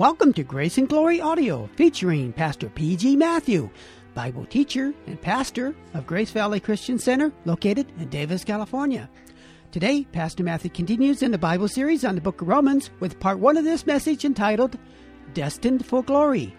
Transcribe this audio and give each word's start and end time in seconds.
Welcome 0.00 0.32
to 0.32 0.44
Grace 0.44 0.78
and 0.78 0.88
Glory 0.88 1.20
Audio 1.20 1.68
featuring 1.76 2.32
Pastor 2.32 2.70
P.G. 2.70 3.16
Matthew, 3.16 3.68
Bible 4.14 4.46
teacher 4.46 4.94
and 5.06 5.20
pastor 5.20 5.74
of 5.92 6.06
Grace 6.06 6.30
Valley 6.30 6.58
Christian 6.58 6.98
Center 6.98 7.30
located 7.44 7.86
in 7.98 8.08
Davis, 8.08 8.42
California. 8.42 9.10
Today, 9.72 10.06
Pastor 10.10 10.42
Matthew 10.42 10.70
continues 10.70 11.22
in 11.22 11.32
the 11.32 11.36
Bible 11.36 11.68
series 11.68 12.02
on 12.02 12.14
the 12.14 12.22
book 12.22 12.40
of 12.40 12.48
Romans 12.48 12.90
with 13.00 13.20
part 13.20 13.40
one 13.40 13.58
of 13.58 13.64
this 13.64 13.84
message 13.84 14.24
entitled 14.24 14.78
Destined 15.34 15.84
for 15.84 16.02
Glory. 16.02 16.56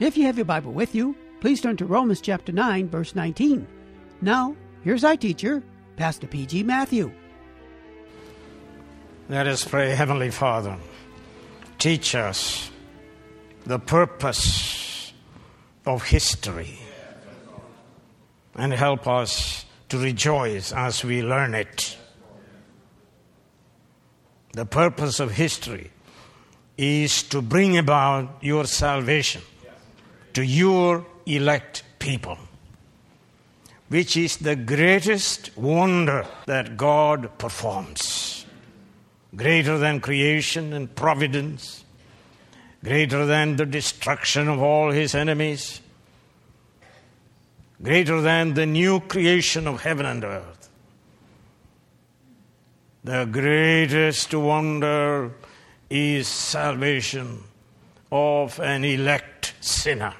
If 0.00 0.16
you 0.16 0.24
have 0.24 0.36
your 0.36 0.44
Bible 0.44 0.72
with 0.72 0.92
you, 0.92 1.14
please 1.38 1.60
turn 1.60 1.76
to 1.76 1.86
Romans 1.86 2.20
chapter 2.20 2.50
9, 2.50 2.88
verse 2.88 3.14
19. 3.14 3.68
Now, 4.20 4.56
here's 4.82 5.04
our 5.04 5.16
teacher, 5.16 5.62
Pastor 5.94 6.26
P.G. 6.26 6.64
Matthew. 6.64 7.12
Let 9.28 9.46
us 9.46 9.64
pray, 9.64 9.94
Heavenly 9.94 10.32
Father. 10.32 10.76
Teach 11.78 12.16
us 12.16 12.69
the 13.64 13.78
purpose 13.78 15.12
of 15.86 16.04
history 16.04 16.78
and 18.54 18.72
help 18.72 19.06
us 19.06 19.64
to 19.88 19.98
rejoice 19.98 20.72
as 20.72 21.04
we 21.04 21.22
learn 21.22 21.54
it. 21.54 21.96
The 24.52 24.66
purpose 24.66 25.20
of 25.20 25.32
history 25.32 25.90
is 26.76 27.22
to 27.24 27.42
bring 27.42 27.76
about 27.76 28.38
your 28.40 28.64
salvation 28.64 29.42
to 30.32 30.42
your 30.42 31.06
elect 31.26 31.82
people, 31.98 32.38
which 33.88 34.16
is 34.16 34.38
the 34.38 34.56
greatest 34.56 35.56
wonder 35.56 36.26
that 36.46 36.76
God 36.76 37.38
performs. 37.38 38.46
Greater 39.36 39.78
than 39.78 40.00
creation 40.00 40.72
and 40.72 40.92
providence, 40.94 41.84
greater 42.82 43.26
than 43.26 43.56
the 43.56 43.66
destruction 43.66 44.48
of 44.48 44.60
all 44.60 44.90
his 44.90 45.14
enemies, 45.14 45.80
greater 47.82 48.20
than 48.20 48.54
the 48.54 48.66
new 48.66 49.00
creation 49.00 49.66
of 49.66 49.82
heaven 49.82 50.06
and 50.06 50.24
earth. 50.24 50.68
The 53.04 53.24
greatest 53.24 54.34
wonder 54.34 55.32
is 55.88 56.28
salvation 56.28 57.42
of 58.12 58.58
an 58.60 58.84
elect 58.84 59.54
sinner. 59.60 60.14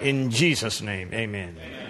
In 0.00 0.30
Jesus' 0.30 0.82
name, 0.82 1.12
amen. 1.14 1.56
amen. 1.58 1.86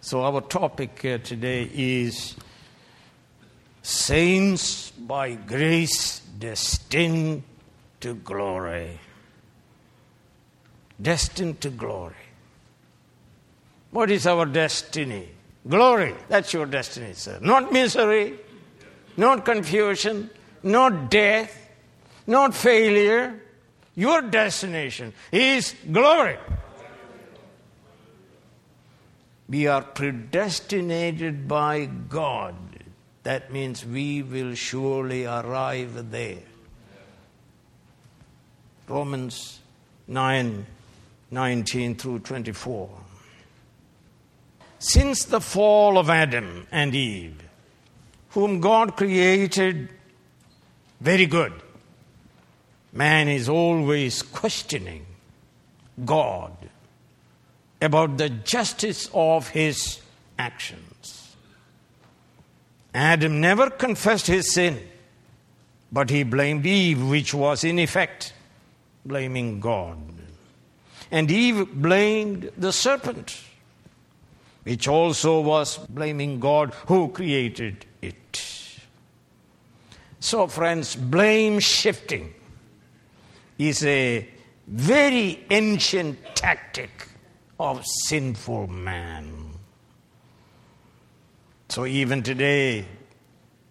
So, 0.00 0.22
our 0.22 0.40
topic 0.40 1.04
uh, 1.04 1.18
today 1.18 1.70
is 1.70 2.34
Saints 3.82 4.90
by 4.90 5.34
grace 5.34 6.20
destined 6.38 7.42
to 8.00 8.14
glory. 8.14 8.98
Destined 11.00 11.60
to 11.60 11.70
glory. 11.70 12.14
What 13.90 14.10
is 14.10 14.26
our 14.26 14.46
destiny? 14.46 15.28
Glory. 15.68 16.14
That's 16.28 16.52
your 16.52 16.66
destiny, 16.66 17.14
sir. 17.14 17.38
Not 17.40 17.72
misery, 17.72 18.38
not 19.16 19.44
confusion, 19.44 20.30
not 20.62 21.10
death, 21.10 21.70
not 22.26 22.54
failure. 22.54 23.40
Your 23.94 24.22
destination 24.22 25.12
is 25.32 25.74
glory. 25.90 26.36
We 29.48 29.66
are 29.66 29.82
predestinated 29.82 31.48
by 31.48 31.86
God 31.86 32.54
that 33.22 33.52
means 33.52 33.84
we 33.84 34.22
will 34.22 34.54
surely 34.54 35.24
arrive 35.24 36.10
there. 36.10 36.42
Romans 38.88 39.60
9 40.06 40.66
19 41.30 41.94
through 41.96 42.20
24. 42.20 42.88
Since 44.78 45.26
the 45.26 45.40
fall 45.40 45.98
of 45.98 46.08
Adam 46.08 46.66
and 46.70 46.94
Eve, 46.94 47.42
whom 48.30 48.60
God 48.60 48.96
created 48.96 49.90
very 51.00 51.26
good, 51.26 51.52
man 52.92 53.28
is 53.28 53.48
always 53.48 54.22
questioning 54.22 55.04
God 56.04 56.56
about 57.82 58.16
the 58.16 58.28
justice 58.30 59.10
of 59.12 59.48
his 59.48 60.00
actions. 60.38 60.97
Adam 62.94 63.40
never 63.40 63.70
confessed 63.70 64.26
his 64.26 64.52
sin, 64.52 64.80
but 65.92 66.10
he 66.10 66.22
blamed 66.22 66.66
Eve, 66.66 67.06
which 67.08 67.34
was 67.34 67.64
in 67.64 67.78
effect 67.78 68.32
blaming 69.04 69.60
God. 69.60 69.98
And 71.10 71.30
Eve 71.30 71.72
blamed 71.72 72.50
the 72.56 72.72
serpent, 72.72 73.40
which 74.64 74.86
also 74.86 75.40
was 75.40 75.78
blaming 75.78 76.40
God 76.40 76.74
who 76.86 77.08
created 77.08 77.86
it. 78.02 78.78
So, 80.20 80.46
friends, 80.46 80.96
blame 80.96 81.60
shifting 81.60 82.34
is 83.58 83.84
a 83.84 84.28
very 84.66 85.44
ancient 85.50 86.18
tactic 86.34 87.08
of 87.58 87.84
sinful 87.86 88.66
man. 88.66 89.47
So 91.68 91.84
even 91.84 92.22
today, 92.22 92.86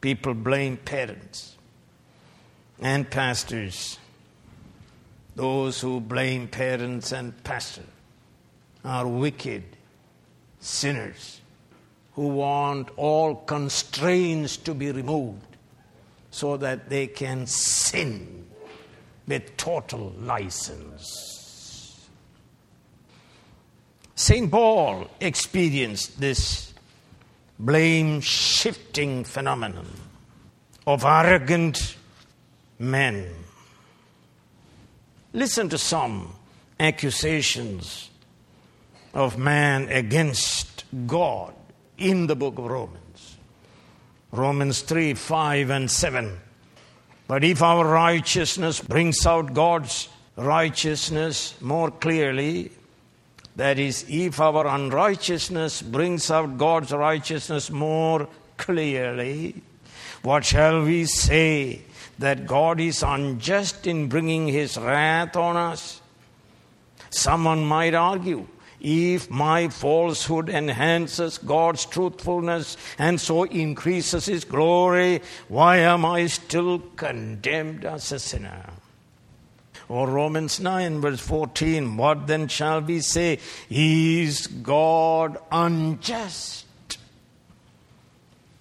people 0.02 0.34
blame 0.36 0.78
parents 0.78 1.56
and 2.80 3.10
pastors. 3.10 3.98
Those 5.36 5.82
who 5.82 6.00
blame 6.00 6.48
parents 6.48 7.12
and 7.12 7.44
pastors 7.44 7.86
are 8.86 9.08
wicked 9.08 9.64
sinners 10.60 11.42
who 12.14 12.28
want 12.28 12.90
all 12.98 13.36
constraints 13.36 14.58
to 14.58 14.74
be 14.74 14.92
removed 14.92 15.58
so 16.32 16.58
that 16.58 16.90
they 16.90 17.08
can 17.08 17.46
sin 17.48 18.48
with 19.28 19.58
total 19.58 20.14
license. 20.20 22.08
St. 24.16 24.50
Paul 24.50 25.10
experienced 25.20 26.20
this 26.20 26.74
blame 27.60 28.22
shifting 28.22 29.24
phenomenon 29.24 29.88
of 30.86 31.04
arrogant 31.04 31.98
men. 32.80 33.28
Listen 35.34 35.70
to 35.70 35.78
some 35.78 36.34
accusations 36.80 38.10
of 39.14 39.38
man 39.38 39.90
against 39.90 40.86
God 41.06 41.54
in 41.98 42.28
the 42.28 42.36
book 42.36 42.58
of 42.58 42.66
Romans. 42.66 43.38
Romans 44.32 44.82
3 44.82 45.14
5 45.16 45.70
and 45.70 45.90
7. 45.90 46.40
But 47.28 47.44
if 47.44 47.62
our 47.62 47.86
righteousness 47.86 48.80
brings 48.80 49.26
out 49.26 49.54
God's 49.54 50.08
righteousness 50.38 51.60
more 51.62 51.92
clearly, 51.92 52.72
that 53.58 53.80
is, 53.80 54.06
if 54.08 54.40
our 54.40 54.68
unrighteousness 54.68 55.82
brings 55.82 56.32
out 56.32 56.58
God's 56.58 56.92
righteousness 56.92 57.70
more 57.72 58.30
clearly, 58.56 59.62
what 60.22 60.46
shall 60.46 60.84
we 60.84 61.06
say? 61.06 61.82
That 62.20 62.48
God 62.48 62.80
is 62.80 63.04
unjust 63.04 63.86
in 63.86 64.10
bringing 64.10 64.48
his 64.48 64.78
wrath 64.78 65.36
on 65.36 65.58
us? 65.58 66.02
Someone 67.10 67.64
might 67.66 67.94
argue 67.94 68.48
if 68.80 69.30
my 69.30 69.70
falsehood 69.70 70.50
enhances 70.50 71.40
God's 71.40 71.86
truthfulness 71.86 72.78
and 73.00 73.20
so 73.20 73.44
increases 73.44 74.28
his 74.28 74.46
glory, 74.46 75.22
why 75.48 75.78
am 75.78 76.06
I 76.06 76.28
still 76.28 76.80
condemned 76.96 77.86
as 77.86 78.12
a 78.12 78.20
sinner? 78.20 78.66
Or 79.90 80.08
Romans 80.08 80.60
9, 80.60 81.00
verse 81.00 81.22
14, 81.22 81.96
what 81.96 82.28
then 82.28 82.50
shall 82.50 82.82
we 82.82 83.00
say? 83.00 83.40
Is 83.70 84.48
God 84.48 85.38
unjust? 85.52 86.66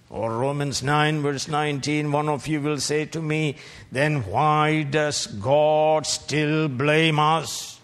Or 0.09 0.37
Romans 0.37 0.81
9, 0.81 1.21
verse 1.21 1.49
19, 1.49 2.13
one 2.13 2.29
of 2.29 2.47
you 2.47 2.61
will 2.61 2.79
say 2.79 3.05
to 3.05 3.21
me, 3.21 3.57
then 3.91 4.23
why 4.23 4.83
does 4.83 5.27
God 5.27 6.07
still 6.07 6.69
blame 6.69 7.19
us? 7.19 7.77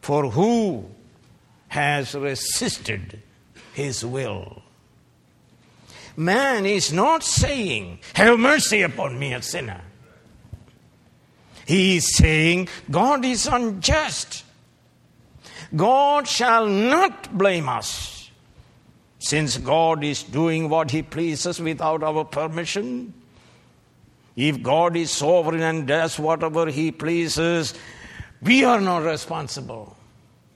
For 0.00 0.30
who 0.30 0.86
has 1.68 2.14
resisted 2.14 3.20
his 3.74 4.02
will? 4.02 4.62
Man 6.16 6.64
is 6.64 6.90
not 6.90 7.22
saying, 7.22 7.98
Have 8.14 8.38
mercy 8.38 8.80
upon 8.80 9.18
me, 9.18 9.34
a 9.34 9.42
sinner. 9.42 9.82
He 11.66 11.96
is 11.96 12.16
saying 12.16 12.68
God 12.90 13.24
is 13.24 13.46
unjust. 13.46 14.44
God 15.74 16.28
shall 16.28 16.66
not 16.66 17.36
blame 17.36 17.68
us 17.68 18.30
since 19.18 19.58
God 19.58 20.04
is 20.04 20.22
doing 20.22 20.68
what 20.68 20.92
He 20.92 21.02
pleases 21.02 21.60
without 21.60 22.04
our 22.04 22.24
permission. 22.24 23.12
If 24.36 24.62
God 24.62 24.96
is 24.96 25.10
sovereign 25.10 25.62
and 25.62 25.86
does 25.88 26.18
whatever 26.20 26.70
He 26.70 26.92
pleases, 26.92 27.74
we 28.40 28.62
are 28.64 28.80
not 28.80 29.02
responsible 29.02 29.96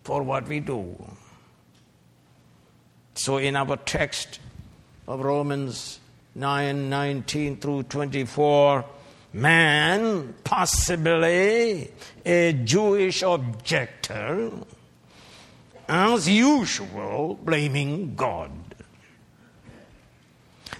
for 0.05 0.23
what 0.23 0.47
we 0.47 0.61
do. 0.61 0.97
So, 3.15 3.39
in 3.39 3.57
our 3.57 3.77
text 3.79 4.39
of 5.09 5.21
Romans 5.21 5.99
9 6.37 6.89
19 6.89 7.57
through 7.57 7.83
24, 7.85 8.85
man, 9.32 10.35
possibly 10.44 11.91
a 12.25 12.53
Jewish 12.53 13.23
objector, 13.23 14.50
as 15.88 16.29
usual, 16.29 17.38
blaming 17.43 18.15
God. 18.15 18.50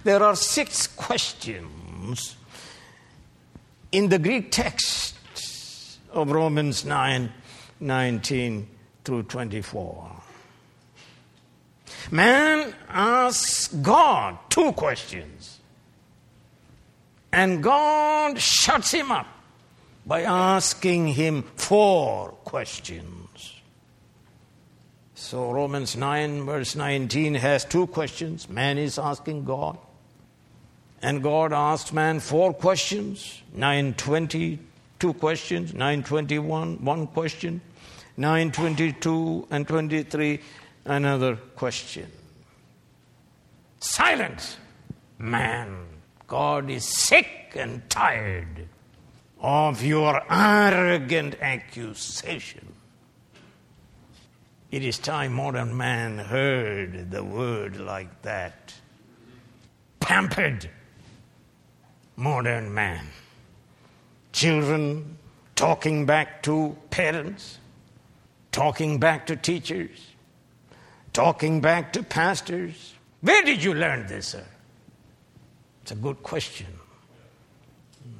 There 0.03 0.23
are 0.23 0.35
six 0.35 0.87
questions 0.87 2.35
in 3.91 4.09
the 4.09 4.19
Greek 4.19 4.51
text 4.51 5.15
of 6.11 6.31
Romans 6.31 6.85
9 6.85 7.31
19 7.79 8.67
through 9.03 9.23
24. 9.23 10.11
Man 12.11 12.75
asks 12.89 13.67
God 13.67 14.37
two 14.49 14.71
questions, 14.73 15.60
and 17.31 17.63
God 17.63 18.39
shuts 18.39 18.91
him 18.91 19.11
up 19.11 19.27
by 20.05 20.23
asking 20.23 21.07
him 21.07 21.43
four 21.55 22.29
questions. 22.43 23.61
So, 25.15 25.51
Romans 25.51 25.95
9, 25.95 26.45
verse 26.45 26.75
19 26.75 27.35
has 27.35 27.63
two 27.63 27.87
questions. 27.87 28.49
Man 28.49 28.77
is 28.77 28.99
asking 28.99 29.45
God, 29.45 29.77
and 31.01 31.23
God 31.23 31.53
asked 31.53 31.93
man 31.93 32.19
four 32.19 32.53
questions 32.53 33.41
920, 33.53 34.59
two 34.99 35.13
questions, 35.13 35.73
921, 35.73 36.83
one 36.83 37.07
question, 37.07 37.61
922 38.17 39.47
and 39.51 39.67
23, 39.67 40.39
another 40.85 41.35
question. 41.55 42.11
Silence, 43.79 44.57
man. 45.17 45.90
God 46.31 46.69
is 46.69 46.85
sick 46.85 47.51
and 47.55 47.89
tired 47.89 48.69
of 49.41 49.83
your 49.83 50.23
arrogant 50.31 51.35
accusation. 51.41 52.71
It 54.71 54.81
is 54.81 54.97
time 54.97 55.33
modern 55.33 55.75
man 55.75 56.19
heard 56.19 57.11
the 57.11 57.21
word 57.21 57.81
like 57.81 58.21
that. 58.21 58.73
Pampered 59.99 60.69
modern 62.15 62.73
man. 62.73 63.07
Children 64.31 65.17
talking 65.57 66.05
back 66.05 66.41
to 66.43 66.77
parents, 66.91 67.57
talking 68.53 69.01
back 69.01 69.27
to 69.27 69.35
teachers, 69.35 70.07
talking 71.11 71.59
back 71.59 71.91
to 71.91 72.03
pastors. 72.03 72.93
Where 73.19 73.43
did 73.43 73.61
you 73.61 73.73
learn 73.73 74.07
this, 74.07 74.27
sir? 74.27 74.45
A 75.91 75.95
good 75.95 76.23
question. 76.23 76.67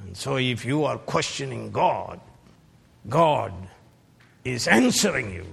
And 0.04 0.16
so, 0.16 0.36
if 0.36 0.66
you 0.66 0.84
are 0.84 0.98
questioning 0.98 1.72
God, 1.72 2.20
God 3.08 3.54
is 4.44 4.68
answering 4.68 5.34
you 5.34 5.46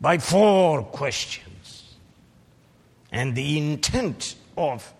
by 0.00 0.18
four 0.18 0.82
questions. 0.82 1.94
And 3.12 3.36
the 3.36 3.56
intent 3.56 4.34
of 4.56 4.92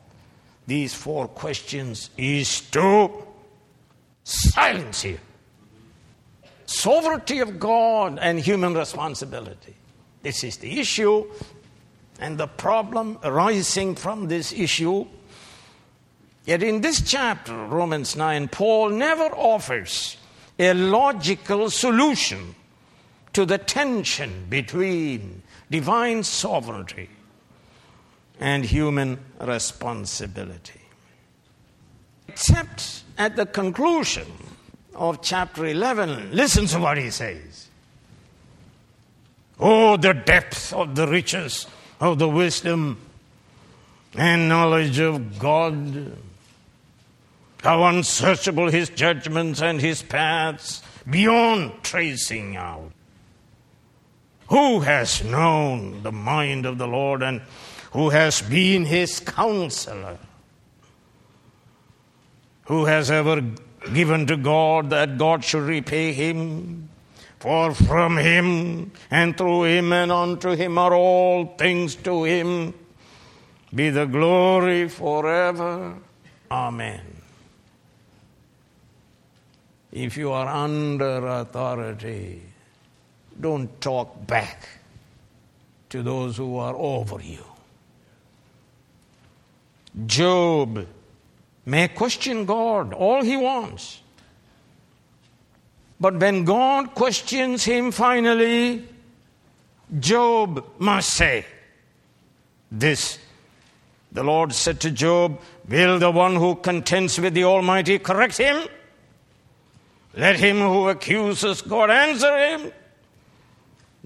these 0.69 0.95
four 0.95 1.27
questions 1.27 2.11
is 2.17 2.61
to 2.71 3.11
silence 4.23 5.05
you. 5.05 5.19
Sovereignty 6.67 7.41
of 7.41 7.59
God 7.59 8.21
and 8.23 8.39
human 8.39 8.75
responsibility. 8.75 9.75
This 10.23 10.45
is 10.45 10.59
the 10.59 10.79
issue, 10.79 11.27
and 12.21 12.39
the 12.39 12.47
problem 12.47 13.19
arising 13.25 13.97
from 13.97 14.29
this 14.29 14.53
issue. 14.53 15.07
Yet 16.45 16.63
in 16.63 16.81
this 16.81 17.01
chapter, 17.03 17.55
Romans 17.55 18.17
9, 18.17 18.49
Paul 18.49 18.91
never 18.91 19.25
offers 19.25 20.17
a 20.59 20.75
logical 20.75 21.71
solution 21.71 22.55
to 23.33 23.45
the 23.45 23.59
tension 23.59 24.47
between 24.49 25.43
divine 25.71 26.23
sovereignty 26.23 27.09
and 28.41 28.65
human 28.65 29.19
responsibility. 29.41 30.81
Except 32.29 33.05
at 33.19 33.37
the 33.37 33.47
conclusion 33.47 34.27
of 34.95 35.23
chapter 35.23 35.67
11, 35.67 36.33
listen 36.33 36.67
to 36.67 36.79
what 36.79 36.99
he 36.99 37.11
says. 37.11 37.69
Oh, 39.59 39.97
the 39.97 40.15
depth 40.15 40.73
of 40.73 40.95
the 40.95 41.07
riches 41.07 41.67
of 42.01 42.19
the 42.19 42.29
wisdom 42.29 42.99
and 44.15 44.49
knowledge 44.49 44.99
of 44.99 45.39
God. 45.39 46.17
How 47.63 47.85
unsearchable 47.85 48.71
his 48.71 48.89
judgments 48.89 49.61
and 49.61 49.81
his 49.81 50.03
paths, 50.03 50.83
beyond 51.09 51.83
tracing 51.83 52.57
out. 52.57 52.93
Who 54.49 54.81
has 54.81 55.23
known 55.23 56.03
the 56.03 56.13
mind 56.13 56.67
of 56.67 56.79
the 56.79 56.89
Lord 56.89 57.23
and 57.23 57.43
who 57.93 58.11
has 58.11 58.43
been 58.43 58.85
his 58.85 59.21
counselor? 59.21 60.19
Who 62.65 62.85
has 62.85 63.11
ever 63.11 63.43
given 63.93 64.27
to 64.27 64.37
God 64.37 64.91
that 64.91 65.19
God 65.19 65.45
should 65.45 65.63
repay 65.63 66.13
him? 66.13 66.89
For 67.41 67.75
from 67.75 68.19
him 68.19 68.93
and 69.11 69.37
through 69.37 69.65
him 69.65 69.93
and 69.93 70.13
unto 70.13 70.51
him 70.51 70.79
are 70.79 70.95
all 70.95 71.47
things 71.57 71.95
to 71.97 72.25
him. 72.25 72.75
Be 73.75 73.91
the 73.91 74.05
glory 74.07 74.89
forever. 74.89 75.97
Amen. 76.51 77.01
If 79.93 80.17
you 80.17 80.31
are 80.33 80.47
under 80.47 81.27
authority, 81.27 82.43
don't 83.41 83.81
talk 83.81 84.27
back 84.27 84.69
to 85.89 86.03
those 86.03 86.37
who 86.37 86.57
are 86.57 86.75
over 86.77 87.21
you. 87.21 87.45
Job 90.07 90.87
may 91.67 91.89
question 91.89 92.45
God 92.45 92.93
all 92.93 93.23
he 93.23 93.37
wants. 93.37 94.01
But 95.99 96.17
when 96.17 96.45
God 96.45 96.95
questions 96.95 97.65
him 97.65 97.91
finally, 97.91 98.89
Job 99.99 100.65
must 100.79 101.11
say 101.11 101.45
this. 102.71 103.19
The 104.13 104.23
Lord 104.23 104.53
said 104.53 104.81
to 104.81 104.91
Job, 104.91 105.41
Will 105.69 105.99
the 105.99 106.11
one 106.11 106.37
who 106.37 106.55
contends 106.57 107.21
with 107.21 107.35
the 107.35 107.45
Almighty 107.45 107.99
correct 107.99 108.39
him? 108.39 108.67
Let 110.15 110.37
him 110.37 110.59
who 110.59 110.89
accuses 110.89 111.63
God 111.63 111.91
answer 111.91 112.37
him. 112.37 112.73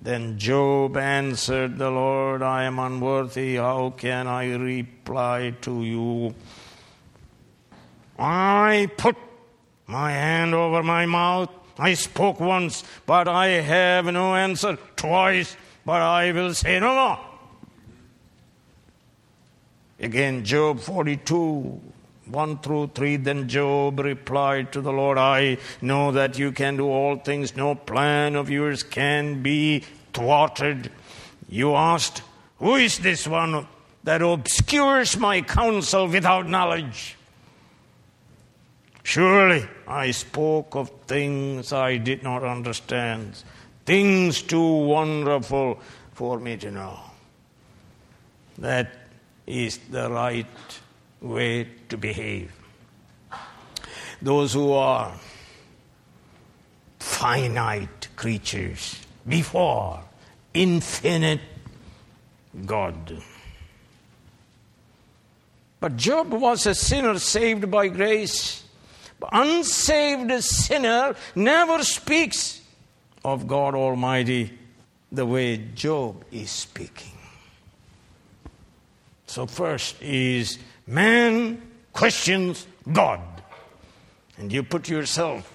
Then 0.01 0.39
Job 0.39 0.99
answered 0.99 1.79
the 1.79 1.91
Lord, 1.91 2.43
I 2.43 2.65
am 2.65 2.79
unworthy. 2.79 3.57
How 3.57 3.91
can 3.97 4.27
I 4.27 4.55
reply 4.55 5.55
to 5.63 5.83
you? 5.83 6.35
I 8.19 8.91
put 8.99 9.17
my 9.87 10.11
hand 10.11 10.55
over 10.55 10.83
my 10.83 11.07
mouth. 11.07 11.49
I 11.79 11.95
spoke 11.95 12.39
once, 12.39 12.85
but 13.07 13.29
I 13.29 13.47
have 13.47 14.05
no 14.05 14.35
answer. 14.35 14.77
Twice, 14.95 15.57
but 15.87 16.03
I 16.03 16.33
will 16.33 16.53
say 16.53 16.79
no 16.81 16.95
more. 16.95 17.21
Again, 19.99 20.45
Job 20.45 20.81
42, 20.81 21.81
1 22.35 22.59
through 22.59 22.89
3. 22.95 23.17
Then 23.17 23.49
Job 23.49 24.01
replied 24.01 24.73
to 24.73 24.81
the 24.81 24.93
Lord, 24.93 25.17
I 25.17 25.59
know 25.81 26.13
that 26.13 26.39
you 26.39 26.53
can 26.53 26.77
do 26.77 26.87
all 26.87 27.17
things. 27.17 27.57
No 27.57 27.75
plan 27.75 28.35
of 28.35 28.51
yours 28.51 28.83
can 28.83 29.43
be 29.43 29.85
thwarted. 30.13 30.91
You 31.49 31.75
asked, 31.75 32.23
Who 32.59 32.75
is 32.75 32.99
this 32.99 33.27
one 33.27 33.67
that 34.03 34.21
obscures 34.21 35.17
my 35.17 35.41
counsel 35.43 36.09
without 36.09 36.49
knowledge? 36.49 37.17
Surely 39.05 39.69
I 39.87 40.11
spoke 40.13 40.75
of 40.75 40.91
things 41.07 41.73
I 41.73 41.99
did 41.99 42.23
not 42.23 42.43
understand, 42.43 43.43
things 43.85 44.41
too 44.41 44.87
wonderful 44.87 45.79
for 46.15 46.41
me 46.41 46.57
to 46.57 46.71
know. 46.71 46.99
That 48.57 48.95
is 49.47 49.79
the 49.91 50.11
right 50.11 50.47
way 51.25 51.67
to 51.89 51.97
behave. 51.97 52.53
Those 54.23 54.53
who 54.53 54.73
are 54.73 55.13
finite 56.99 58.09
creatures 58.17 59.01
before 59.27 60.01
infinite 60.53 61.41
God. 62.65 63.17
But 65.81 65.97
Job 65.97 66.31
was 66.33 66.67
a 66.67 66.75
sinner 66.75 67.19
saved 67.19 67.71
by 67.71 67.89
grace 67.89 68.65
But 69.21 69.31
unsaved 69.33 70.43
sinner 70.43 71.15
never 71.35 71.83
speaks 71.83 72.61
of 73.25 73.47
God 73.47 73.75
Almighty 73.75 74.59
the 75.11 75.25
way 75.25 75.57
Job 75.75 76.25
is 76.31 76.51
speaking. 76.51 77.13
So, 79.27 79.47
first 79.47 80.01
is 80.03 80.59
man 80.87 81.63
questions 81.93 82.67
God. 82.93 83.21
And 84.37 84.53
you 84.53 84.63
put 84.63 84.89
yourself 84.89 85.51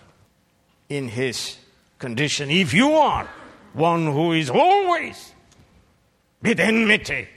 in 0.88 1.09
his 1.09 1.57
condition. 1.98 2.50
If 2.50 2.74
you 2.74 2.93
are 2.93 3.29
one 3.74 4.05
who 4.05 4.31
is 4.33 4.50
always 4.50 5.33
with 6.41 6.59
enmity, 6.59 7.27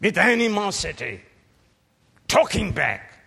with 0.00 0.18
animosity, 0.18 1.22
talking 2.28 2.72
back 2.72 3.18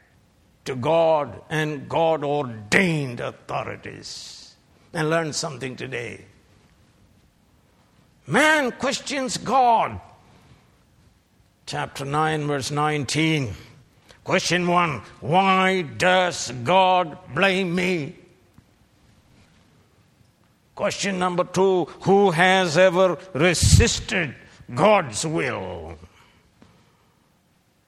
to 0.65 0.75
God 0.75 1.41
and 1.49 1.89
God 1.89 2.23
ordained 2.23 3.19
authorities, 3.19 4.47
and 4.93 5.09
learn 5.09 5.33
something 5.33 5.75
today. 5.75 6.25
Man 8.25 8.71
questions 8.71 9.37
God. 9.37 10.01
Chapter 11.67 12.05
9, 12.05 12.47
verse 12.47 12.71
19. 12.71 13.53
Question 14.23 14.67
1 14.67 15.01
Why 15.19 15.81
does 15.81 16.49
God 16.63 17.17
blame 17.35 17.75
me? 17.75 18.15
Question 20.75 21.19
number 21.19 21.43
2 21.43 21.83
Who 22.03 22.31
has 22.31 22.77
ever 22.77 23.17
resisted 23.33 24.33
God's 24.73 25.27
will? 25.27 25.97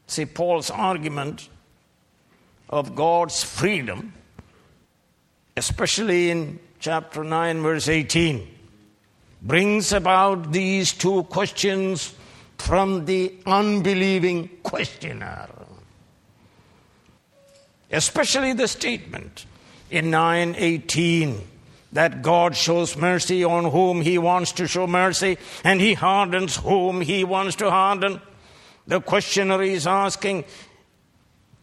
See, 0.07 0.25
Paul's 0.25 0.69
argument 0.69 1.47
of 2.69 2.97
God's 2.97 3.45
freedom, 3.45 4.11
especially 5.55 6.31
in 6.31 6.59
chapter 6.81 7.23
9, 7.23 7.61
verse 7.61 7.87
18, 7.87 8.45
brings 9.41 9.93
about 9.93 10.51
these 10.51 10.91
two 10.91 11.23
questions 11.23 12.13
from 12.59 13.05
the 13.05 13.33
unbelieving 13.45 14.49
questioner. 14.63 15.47
Especially 17.91 18.53
the 18.53 18.67
statement 18.67 19.45
in 19.89 20.11
918 20.11 21.41
that 21.91 22.21
God 22.21 22.55
shows 22.55 22.95
mercy 22.95 23.43
on 23.43 23.71
whom 23.71 24.01
he 24.01 24.17
wants 24.17 24.51
to 24.53 24.67
show 24.67 24.85
mercy 24.85 25.37
and 25.63 25.81
he 25.81 25.95
hardens 25.95 26.57
whom 26.57 27.01
he 27.01 27.23
wants 27.23 27.55
to 27.57 27.71
harden. 27.71 28.21
The 28.85 29.01
questioner 29.01 29.63
is 29.63 29.87
asking, 29.87 30.45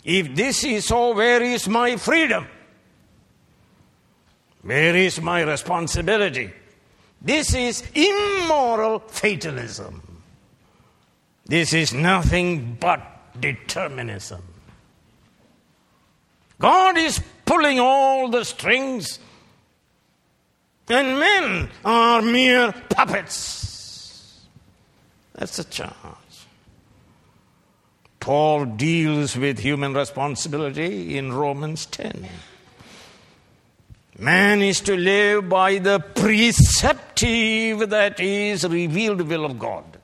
if 0.05 0.35
this 0.35 0.65
is 0.65 0.87
so, 0.87 1.15
where 1.15 1.43
is 1.43 1.69
my 1.69 1.97
freedom? 1.97 2.47
Where 4.63 4.97
is 4.97 5.21
my 5.21 5.43
responsibility? 5.43 6.51
This 7.23 7.55
is 7.55 7.85
immoral 7.95 9.01
fatalism. 9.01 10.06
This 11.47 11.73
is 11.73 11.95
nothing 11.95 12.77
but 12.81 13.01
determinism. 13.41 14.43
God 16.59 16.99
is 16.99 17.23
pulling 17.45 17.79
all 17.79 18.29
the 18.29 18.45
strings, 18.45 19.19
and 20.89 21.21
men 21.21 21.71
are 21.85 22.21
mere 22.23 22.73
puppets. 22.91 24.45
That's 25.35 25.59
a 25.59 25.65
charge. 25.65 25.95
Paul 28.19 28.65
deals 28.65 29.37
with 29.37 29.61
human 29.61 29.95
responsibility 29.95 31.17
in 31.17 31.33
Romans 31.33 31.87
10. 31.87 32.27
Man 34.19 34.63
is 34.63 34.81
to 34.81 34.97
live 34.97 35.49
by 35.49 35.79
the 35.79 36.01
preceptive, 36.01 37.91
that 37.91 38.19
is, 38.19 38.67
revealed 38.67 39.21
will 39.21 39.45
of 39.45 39.59
God. 39.59 39.96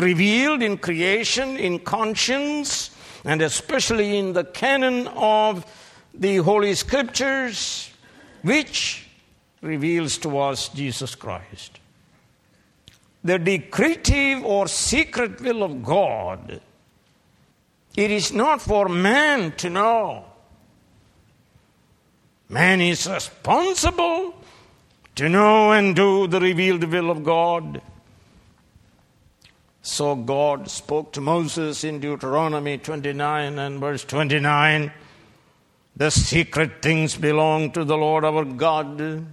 Revealed 0.00 0.62
in 0.62 0.78
creation, 0.78 1.56
in 1.56 1.80
conscience, 1.80 2.90
and 3.24 3.42
especially 3.42 4.16
in 4.16 4.32
the 4.32 4.44
canon 4.44 5.08
of 5.08 5.66
the 6.14 6.36
Holy 6.36 6.74
Scriptures, 6.74 7.90
which 8.42 9.06
reveals 9.60 10.18
to 10.18 10.38
us 10.38 10.68
Jesus 10.68 11.14
Christ. 11.14 11.80
The 13.24 13.38
decretive 13.38 14.44
or 14.44 14.68
secret 14.68 15.40
will 15.40 15.62
of 15.64 15.82
God, 15.82 16.60
it 17.96 18.10
is 18.10 18.32
not 18.32 18.62
for 18.62 18.88
man 18.88 19.52
to 19.56 19.68
know 19.68 20.24
Man 22.48 22.80
is 22.80 23.06
responsible 23.06 24.34
to 25.16 25.28
know 25.28 25.72
and 25.72 25.94
do 25.94 26.26
the 26.26 26.40
revealed 26.40 26.84
will 26.84 27.10
of 27.10 27.22
God. 27.22 27.82
So 29.82 30.14
God 30.14 30.70
spoke 30.70 31.12
to 31.12 31.20
Moses 31.20 31.84
in 31.84 32.00
Deuteronomy 32.00 32.78
29 32.78 33.58
and 33.58 33.80
verse 33.80 34.04
29 34.04 34.92
The 35.96 36.10
secret 36.10 36.82
things 36.82 37.16
belong 37.16 37.72
to 37.72 37.84
the 37.84 37.96
Lord 37.96 38.24
our 38.24 38.44
God. 38.44 39.26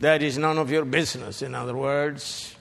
That 0.00 0.22
is 0.22 0.38
none 0.38 0.58
of 0.58 0.70
your 0.70 0.84
business, 0.84 1.42
in 1.42 1.54
other 1.54 1.76
words. 1.76 2.54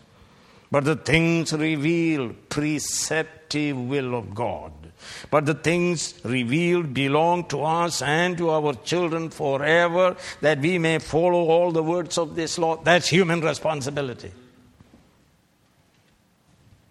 But 0.71 0.85
the 0.85 0.95
things 0.95 1.53
revealed, 1.53 2.49
preceptive 2.49 3.77
will 3.77 4.15
of 4.15 4.33
God. 4.33 4.71
But 5.29 5.45
the 5.45 5.53
things 5.53 6.19
revealed 6.23 6.93
belong 6.93 7.45
to 7.49 7.63
us 7.63 8.01
and 8.01 8.37
to 8.37 8.49
our 8.49 8.73
children 8.73 9.29
forever, 9.29 10.15
that 10.41 10.59
we 10.59 10.79
may 10.79 10.99
follow 10.99 11.49
all 11.49 11.71
the 11.71 11.83
words 11.83 12.17
of 12.17 12.35
this 12.35 12.57
law. 12.57 12.77
That's 12.77 13.07
human 13.07 13.41
responsibility. 13.41 14.31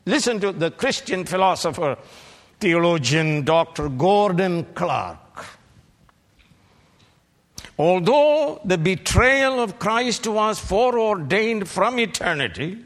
Listen 0.07 0.39
to 0.41 0.53
the 0.53 0.71
Christian 0.71 1.25
philosopher, 1.25 1.97
theologian 2.61 3.43
Dr. 3.43 3.89
Gordon 3.89 4.67
Clark. 4.75 5.19
Although 7.79 8.61
the 8.65 8.79
betrayal 8.79 9.61
of 9.61 9.79
Christ 9.79 10.27
was 10.27 10.61
foreordained 10.61 11.69
from 11.69 11.99
eternity 11.99 12.85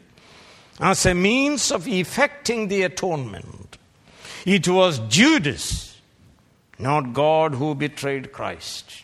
as 0.81 1.05
a 1.05 1.15
means 1.15 1.71
of 1.71 1.87
effecting 1.87 2.69
the 2.69 2.83
atonement, 2.83 3.77
it 4.47 4.67
was 4.69 5.01
Judas, 5.01 6.01
not 6.79 7.13
God, 7.13 7.57
who 7.57 7.75
betrayed 7.75 8.33
Christ. 8.33 9.03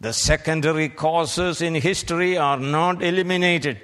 The 0.00 0.12
secondary 0.12 0.88
causes 0.88 1.62
in 1.62 1.74
history 1.74 2.36
are 2.36 2.58
not 2.58 3.02
eliminated 3.02 3.80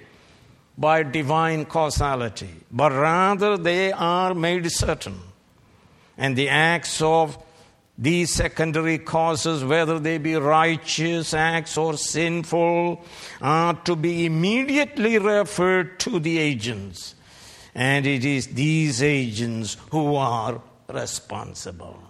by 0.77 1.03
divine 1.03 1.65
causality, 1.65 2.51
but 2.71 2.93
rather 2.93 3.57
they 3.57 3.93
are 3.93 4.35
made 4.35 4.71
certain. 4.71 5.21
And 6.17 6.37
the 6.37 6.49
acts 6.49 7.01
of 7.03 7.39
these 7.99 8.33
secondary 8.33 8.99
causes, 8.99 9.65
whether 9.65 9.99
they 9.99 10.19
be 10.19 10.35
righteous 10.35 11.35
acts 11.35 11.77
or 11.77 11.97
sinful, 11.97 13.05
are 13.41 13.75
to 13.85 13.97
be 13.97 14.27
immediately 14.27 15.19
referred 15.19 16.01
to 16.01 16.19
the 16.19 16.39
agents 16.39 17.15
and 17.75 18.07
it 18.07 18.25
is 18.25 18.49
these 18.49 19.03
agents 19.03 19.77
who 19.91 20.15
are 20.17 20.61
responsible. 20.89 22.03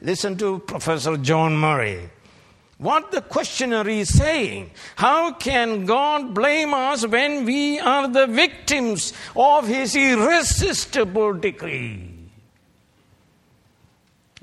Listen 0.00 0.36
to 0.38 0.58
Professor 0.60 1.16
John 1.16 1.56
Murray. 1.56 2.10
What 2.82 3.12
the 3.12 3.20
questioner 3.20 3.88
is 3.88 4.08
saying. 4.08 4.72
How 4.96 5.34
can 5.34 5.86
God 5.86 6.34
blame 6.34 6.74
us 6.74 7.06
when 7.06 7.44
we 7.44 7.78
are 7.78 8.08
the 8.08 8.26
victims 8.26 9.12
of 9.36 9.68
His 9.68 9.94
irresistible 9.94 11.34
decree? 11.34 12.12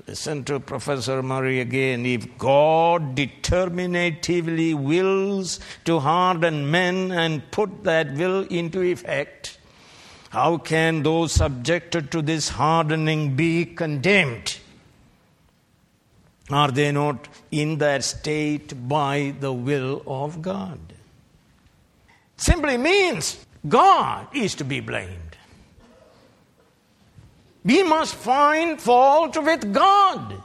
Listen 0.06 0.42
to 0.44 0.58
Professor 0.58 1.22
Murray 1.22 1.60
again. 1.60 2.06
If 2.06 2.38
God 2.38 3.14
determinatively 3.14 4.72
wills 4.72 5.60
to 5.84 5.98
harden 5.98 6.70
men 6.70 7.12
and 7.12 7.48
put 7.50 7.84
that 7.84 8.14
will 8.14 8.44
into 8.44 8.80
effect, 8.80 9.58
how 10.30 10.56
can 10.56 11.02
those 11.02 11.32
subjected 11.32 12.10
to 12.12 12.22
this 12.22 12.48
hardening 12.48 13.36
be 13.36 13.66
condemned? 13.66 14.56
Are 16.50 16.70
they 16.70 16.90
not 16.90 17.28
in 17.50 17.78
that 17.78 18.02
state 18.04 18.88
by 18.88 19.34
the 19.38 19.52
will 19.52 20.02
of 20.06 20.42
God? 20.42 20.78
Simply 22.36 22.76
means 22.76 23.44
God 23.68 24.26
is 24.34 24.54
to 24.56 24.64
be 24.64 24.80
blamed. 24.80 25.36
We 27.64 27.82
must 27.82 28.14
find 28.14 28.80
fault 28.80 29.36
with 29.42 29.72
God. 29.72 30.42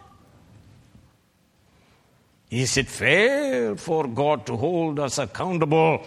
Is 2.52 2.78
it 2.78 2.88
fair 2.88 3.76
for 3.76 4.08
God 4.08 4.46
to 4.46 4.58
hold 4.58 5.00
us 5.00 5.18
accountable 5.18 6.04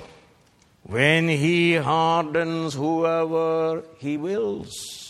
when 0.83 1.29
He 1.29 1.75
hardens 1.75 2.75
whoever 2.75 3.83
He 3.99 4.17
wills? 4.17 5.08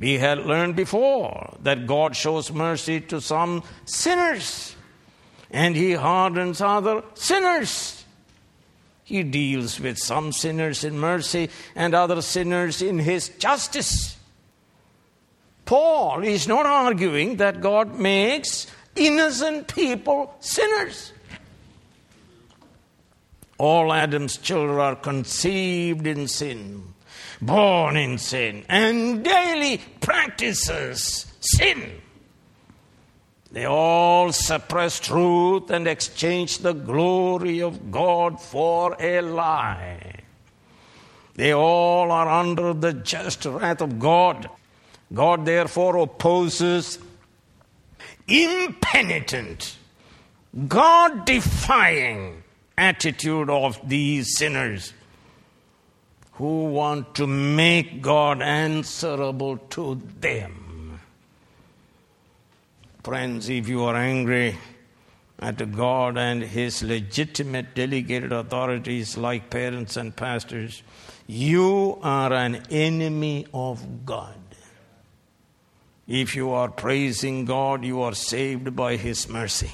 We 0.00 0.16
had 0.16 0.46
learned 0.46 0.76
before 0.76 1.54
that 1.62 1.86
God 1.86 2.16
shows 2.16 2.50
mercy 2.50 3.02
to 3.02 3.20
some 3.20 3.62
sinners 3.84 4.74
and 5.50 5.76
he 5.76 5.92
hardens 5.92 6.62
other 6.62 7.02
sinners. 7.14 8.02
He 9.04 9.22
deals 9.22 9.78
with 9.78 9.98
some 9.98 10.32
sinners 10.32 10.84
in 10.84 10.98
mercy 10.98 11.50
and 11.74 11.94
other 11.94 12.22
sinners 12.22 12.80
in 12.80 12.98
his 12.98 13.28
justice. 13.28 14.16
Paul 15.66 16.24
is 16.24 16.48
not 16.48 16.64
arguing 16.64 17.36
that 17.36 17.60
God 17.60 17.98
makes 17.98 18.68
innocent 18.96 19.68
people 19.68 20.34
sinners. 20.40 21.12
All 23.58 23.92
Adam's 23.92 24.38
children 24.38 24.78
are 24.78 24.96
conceived 24.96 26.06
in 26.06 26.26
sin 26.26 26.94
born 27.40 27.96
in 27.96 28.18
sin 28.18 28.64
and 28.68 29.24
daily 29.24 29.80
practices 30.00 31.26
sin. 31.40 32.00
They 33.52 33.64
all 33.64 34.30
suppress 34.32 35.00
truth 35.00 35.70
and 35.70 35.88
exchange 35.88 36.58
the 36.58 36.72
glory 36.72 37.62
of 37.62 37.90
God 37.90 38.40
for 38.40 38.96
a 39.00 39.20
lie. 39.20 40.20
They 41.34 41.52
all 41.52 42.12
are 42.12 42.28
under 42.28 42.72
the 42.74 42.92
just 42.92 43.44
wrath 43.44 43.80
of 43.80 43.98
God. 43.98 44.48
God 45.12 45.44
therefore 45.44 45.96
opposes 45.96 46.98
impenitent, 48.28 49.76
God 50.68 51.24
defying 51.24 52.44
attitude 52.78 53.50
of 53.50 53.80
these 53.88 54.36
sinners 54.36 54.92
who 56.40 56.64
want 56.64 57.14
to 57.14 57.26
make 57.26 58.00
God 58.00 58.40
answerable 58.40 59.58
to 59.76 60.00
them. 60.20 60.98
Friends, 63.04 63.50
if 63.50 63.68
you 63.68 63.84
are 63.84 63.94
angry 63.94 64.56
at 65.38 65.70
God 65.72 66.16
and 66.16 66.42
His 66.42 66.82
legitimate 66.82 67.74
delegated 67.74 68.32
authorities 68.32 69.18
like 69.18 69.50
parents 69.50 69.98
and 69.98 70.16
pastors, 70.16 70.82
you 71.26 71.98
are 72.02 72.32
an 72.32 72.62
enemy 72.70 73.46
of 73.52 74.06
God. 74.06 74.40
If 76.08 76.34
you 76.34 76.52
are 76.52 76.70
praising 76.70 77.44
God, 77.44 77.84
you 77.84 78.00
are 78.00 78.14
saved 78.14 78.74
by 78.74 78.96
His 78.96 79.28
mercy. 79.28 79.72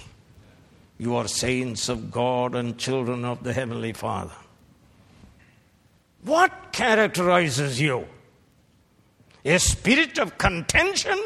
You 0.98 1.14
are 1.14 1.28
saints 1.28 1.88
of 1.88 2.10
God 2.10 2.56
and 2.56 2.76
children 2.76 3.24
of 3.24 3.44
the 3.44 3.52
Heavenly 3.52 3.92
Father. 3.92 4.34
What 6.26 6.72
characterizes 6.72 7.80
you? 7.80 8.04
A 9.44 9.60
spirit 9.60 10.18
of 10.18 10.36
contention 10.36 11.16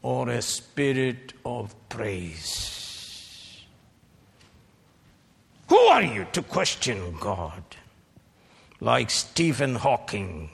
or 0.00 0.30
a 0.30 0.40
spirit 0.40 1.34
of 1.44 1.74
praise? 1.90 3.60
Who 5.68 5.76
are 5.76 6.02
you 6.02 6.26
to 6.32 6.40
question 6.40 7.14
God? 7.20 7.62
Like 8.80 9.10
Stephen 9.10 9.74
Hawking, 9.74 10.48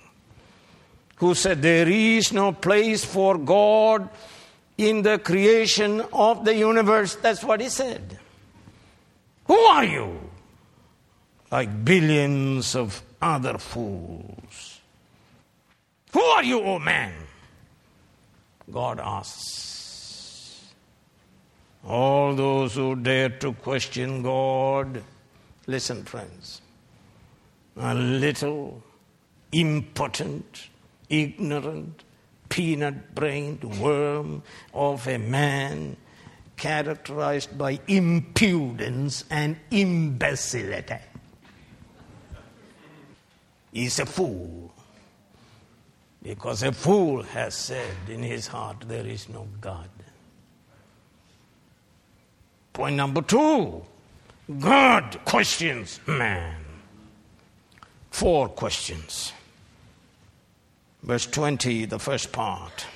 who 1.17 1.37
said, 1.37 1.63
There 1.63 1.89
is 1.89 2.33
no 2.33 2.51
place 2.51 3.05
for 3.05 3.39
God 3.39 4.11
in 4.77 5.03
the 5.03 5.21
creation 5.21 6.03
of 6.13 6.45
the 6.45 6.57
universe. 6.57 7.15
That's 7.15 7.45
what 7.45 7.61
he 7.61 7.69
said. 7.69 8.19
Who 9.45 9.55
are 9.55 9.85
you? 9.85 10.24
Like 11.55 11.85
billions 11.85 12.75
of 12.75 13.01
other 13.23 13.59
fools. 13.59 14.81
Who 16.13 16.21
are 16.21 16.43
you, 16.43 16.59
O 16.59 16.65
oh 16.65 16.79
man? 16.81 17.13
God 18.73 18.99
asks. 18.99 20.65
All 21.87 22.35
those 22.35 22.75
who 22.75 22.97
dare 22.97 23.29
to 23.29 23.53
question 23.53 24.21
God, 24.25 25.05
listen, 25.69 26.03
friends, 26.03 26.61
a 27.77 27.95
little 27.95 28.83
impotent, 29.53 30.71
ignorant, 31.09 32.03
peanut 32.49 33.15
brained 33.15 33.63
worm 33.79 34.43
of 34.73 35.07
a 35.07 35.19
man 35.19 35.97
characterized 36.57 37.57
by 37.57 37.79
impudence 37.87 39.25
and 39.31 39.57
imbecility 39.71 40.99
is 43.75 43.99
a 43.99 44.07
fool. 44.07 44.73
Because 46.23 46.63
a 46.63 46.73
fool 46.73 47.23
has 47.23 47.55
said 47.55 47.97
in 48.09 48.23
his 48.23 48.47
heart, 48.47 48.85
There 48.89 49.07
is 49.07 49.29
no 49.29 49.47
God. 49.61 49.91
Point 52.73 52.97
number 52.97 53.21
two 53.21 53.83
God 54.59 55.19
questions 55.25 56.01
man. 56.07 56.57
Four 58.11 58.49
questions. 58.49 59.33
Verse 61.03 61.27
20, 61.27 61.85
the 61.85 61.99
first 61.99 62.33
part. 62.33 62.87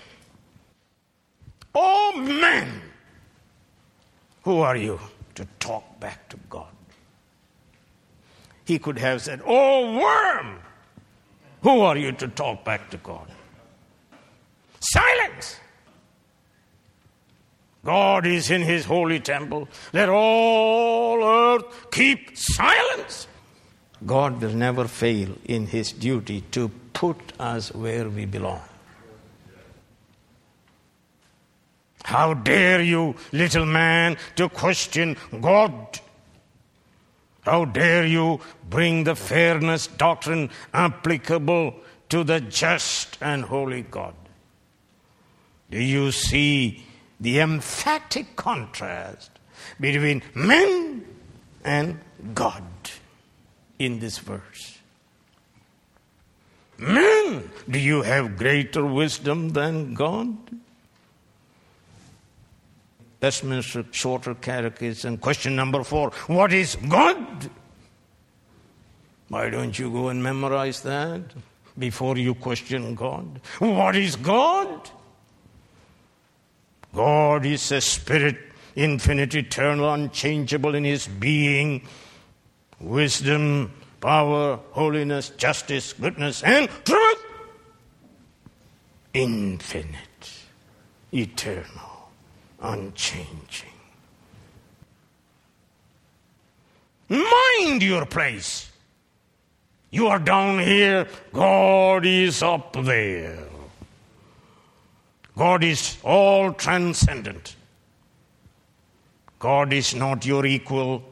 Oh 1.74 2.16
man, 2.16 2.80
who 4.42 4.60
are 4.60 4.76
you 4.76 4.98
to 5.34 5.46
talk 5.60 6.00
back 6.00 6.28
to 6.30 6.38
God? 6.48 6.72
He 8.64 8.78
could 8.78 8.98
have 8.98 9.22
said, 9.22 9.42
Oh 9.44 9.98
worm, 9.98 10.58
who 11.62 11.80
are 11.80 11.96
you 11.96 12.12
to 12.12 12.28
talk 12.28 12.64
back 12.64 12.90
to 12.90 12.96
God? 12.98 13.28
Silence! 14.80 15.60
God 17.84 18.26
is 18.26 18.50
in 18.50 18.62
his 18.62 18.84
holy 18.84 19.20
temple. 19.20 19.68
Let 19.92 20.08
all 20.08 21.22
earth 21.22 21.90
keep 21.90 22.36
silence. 22.36 23.26
God 24.04 24.40
will 24.40 24.52
never 24.52 24.86
fail 24.86 25.30
in 25.44 25.66
his 25.66 25.92
duty 25.92 26.42
to 26.52 26.68
put 26.92 27.16
us 27.40 27.74
where 27.74 28.08
we 28.08 28.26
belong. 28.26 28.60
How 32.04 32.34
dare 32.34 32.82
you, 32.82 33.16
little 33.32 33.66
man, 33.66 34.16
to 34.36 34.48
question 34.48 35.16
God? 35.40 36.00
How 37.48 37.64
dare 37.64 38.04
you 38.04 38.40
bring 38.68 39.04
the 39.04 39.16
fairness 39.16 39.86
doctrine 39.86 40.50
applicable 40.74 41.76
to 42.10 42.22
the 42.22 42.40
just 42.40 43.16
and 43.22 43.42
holy 43.42 43.82
God? 43.82 44.14
Do 45.70 45.82
you 45.82 46.12
see 46.12 46.84
the 47.18 47.40
emphatic 47.40 48.36
contrast 48.36 49.30
between 49.80 50.22
men 50.34 51.06
and 51.64 51.98
God 52.34 52.64
in 53.78 53.98
this 53.98 54.18
verse? 54.18 54.78
Men, 56.76 57.50
do 57.66 57.78
you 57.78 58.02
have 58.02 58.36
greater 58.36 58.84
wisdom 58.84 59.50
than 59.50 59.94
God? 59.94 60.36
Westminster 63.20 63.84
Shorter 63.90 64.34
Catechism, 64.34 65.18
question 65.18 65.56
number 65.56 65.82
four 65.82 66.10
What 66.28 66.52
is 66.52 66.76
God? 66.88 67.50
Why 69.28 69.50
don't 69.50 69.78
you 69.78 69.90
go 69.90 70.08
and 70.08 70.22
memorize 70.22 70.82
that 70.82 71.22
before 71.76 72.16
you 72.16 72.34
question 72.34 72.94
God? 72.94 73.40
What 73.58 73.96
is 73.96 74.16
God? 74.16 74.90
God 76.94 77.44
is 77.44 77.70
a 77.72 77.80
spirit, 77.80 78.38
infinite, 78.74 79.34
eternal, 79.34 79.92
unchangeable 79.92 80.74
in 80.74 80.84
his 80.84 81.06
being, 81.06 81.86
wisdom, 82.80 83.72
power, 84.00 84.58
holiness, 84.70 85.30
justice, 85.30 85.92
goodness, 85.92 86.42
and 86.42 86.70
truth. 86.84 87.24
Infinite, 89.12 90.30
eternal 91.12 91.87
unchanging. 92.60 93.68
Mind 97.08 97.82
your 97.82 98.04
place. 98.06 98.70
You 99.90 100.08
are 100.08 100.18
down 100.18 100.58
here, 100.58 101.08
God 101.32 102.04
is 102.04 102.42
up 102.42 102.76
there. 102.84 103.48
God 105.36 105.64
is 105.64 105.96
all 106.02 106.52
transcendent. 106.52 107.54
God 109.38 109.72
is 109.72 109.94
not 109.94 110.26
your 110.26 110.44
equal. 110.44 111.02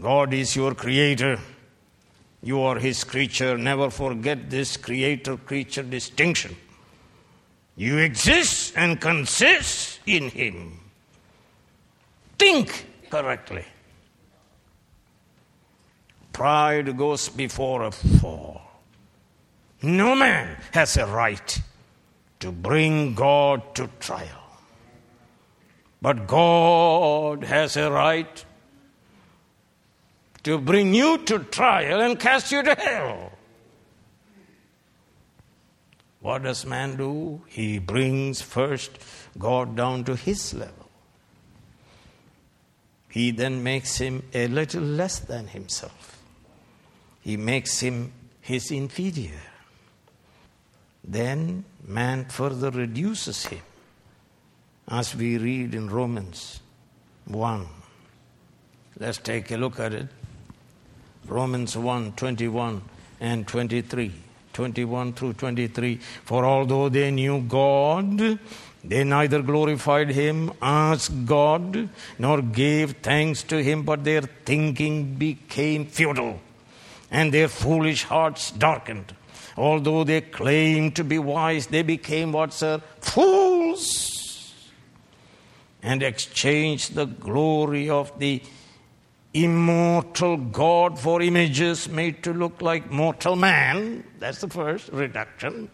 God 0.00 0.34
is 0.34 0.54
your 0.56 0.74
creator. 0.74 1.38
You 2.42 2.60
are 2.62 2.78
his 2.78 3.04
creature. 3.04 3.56
Never 3.56 3.90
forget 3.90 4.50
this 4.50 4.76
creator 4.76 5.36
creature 5.36 5.82
distinction. 5.82 6.56
You 7.76 7.98
exist 7.98 8.74
and 8.76 9.00
consist 9.00 9.89
in 10.16 10.30
Him. 10.30 10.78
Think 12.38 12.86
correctly. 13.10 13.64
Pride 16.32 16.96
goes 16.96 17.28
before 17.28 17.82
a 17.82 17.90
fall. 17.90 18.62
No 19.82 20.14
man 20.14 20.56
has 20.72 20.96
a 20.96 21.06
right 21.06 21.60
to 22.40 22.52
bring 22.52 23.14
God 23.14 23.74
to 23.74 23.88
trial. 23.98 24.40
But 26.02 26.26
God 26.26 27.44
has 27.44 27.76
a 27.76 27.90
right 27.90 28.44
to 30.44 30.58
bring 30.58 30.94
you 30.94 31.18
to 31.18 31.40
trial 31.40 32.00
and 32.00 32.18
cast 32.18 32.50
you 32.52 32.62
to 32.62 32.74
hell. 32.74 33.32
What 36.20 36.42
does 36.42 36.66
man 36.66 36.96
do? 36.96 37.42
He 37.46 37.78
brings 37.78 38.42
first 38.42 38.90
God 39.38 39.74
down 39.74 40.04
to 40.04 40.16
his 40.16 40.52
level. 40.52 40.88
He 43.08 43.30
then 43.30 43.62
makes 43.62 43.96
him 43.96 44.22
a 44.34 44.46
little 44.46 44.82
less 44.82 45.18
than 45.18 45.48
himself. 45.48 46.22
He 47.20 47.36
makes 47.36 47.80
him 47.80 48.12
his 48.40 48.70
inferior. 48.70 49.40
Then 51.02 51.64
man 51.86 52.26
further 52.26 52.70
reduces 52.70 53.46
him, 53.46 53.62
as 54.88 55.16
we 55.16 55.38
read 55.38 55.74
in 55.74 55.88
Romans 55.88 56.60
1. 57.24 57.66
Let's 58.98 59.18
take 59.18 59.50
a 59.50 59.56
look 59.56 59.80
at 59.80 59.94
it. 59.94 60.08
Romans 61.26 61.76
1 61.76 62.12
21 62.12 62.82
and 63.20 63.46
23. 63.46 64.12
21 64.60 65.14
through 65.14 65.32
23. 65.32 65.96
For 65.96 66.44
although 66.44 66.90
they 66.90 67.10
knew 67.10 67.40
God, 67.40 68.38
they 68.84 69.04
neither 69.04 69.40
glorified 69.40 70.10
him 70.10 70.52
as 70.60 71.08
God 71.08 71.88
nor 72.18 72.42
gave 72.42 72.96
thanks 72.98 73.42
to 73.44 73.62
him, 73.62 73.84
but 73.84 74.04
their 74.04 74.20
thinking 74.20 75.14
became 75.14 75.86
futile 75.86 76.40
and 77.10 77.32
their 77.32 77.48
foolish 77.48 78.02
hearts 78.04 78.50
darkened. 78.50 79.14
Although 79.56 80.04
they 80.04 80.20
claimed 80.20 80.94
to 80.96 81.04
be 81.04 81.18
wise, 81.18 81.66
they 81.68 81.82
became 81.82 82.30
what, 82.32 82.52
sir? 82.52 82.82
Fools! 83.00 84.54
And 85.82 86.02
exchanged 86.02 86.94
the 86.94 87.06
glory 87.06 87.88
of 87.88 88.18
the 88.18 88.42
immortal 89.32 90.36
God 90.36 90.98
for 90.98 91.22
images 91.22 91.88
made 91.88 92.22
to 92.24 92.32
look 92.32 92.60
like 92.60 92.90
mortal 92.90 93.36
man. 93.36 94.04
That's 94.18 94.40
the 94.40 94.48
first 94.48 94.88
reduction. 94.88 95.70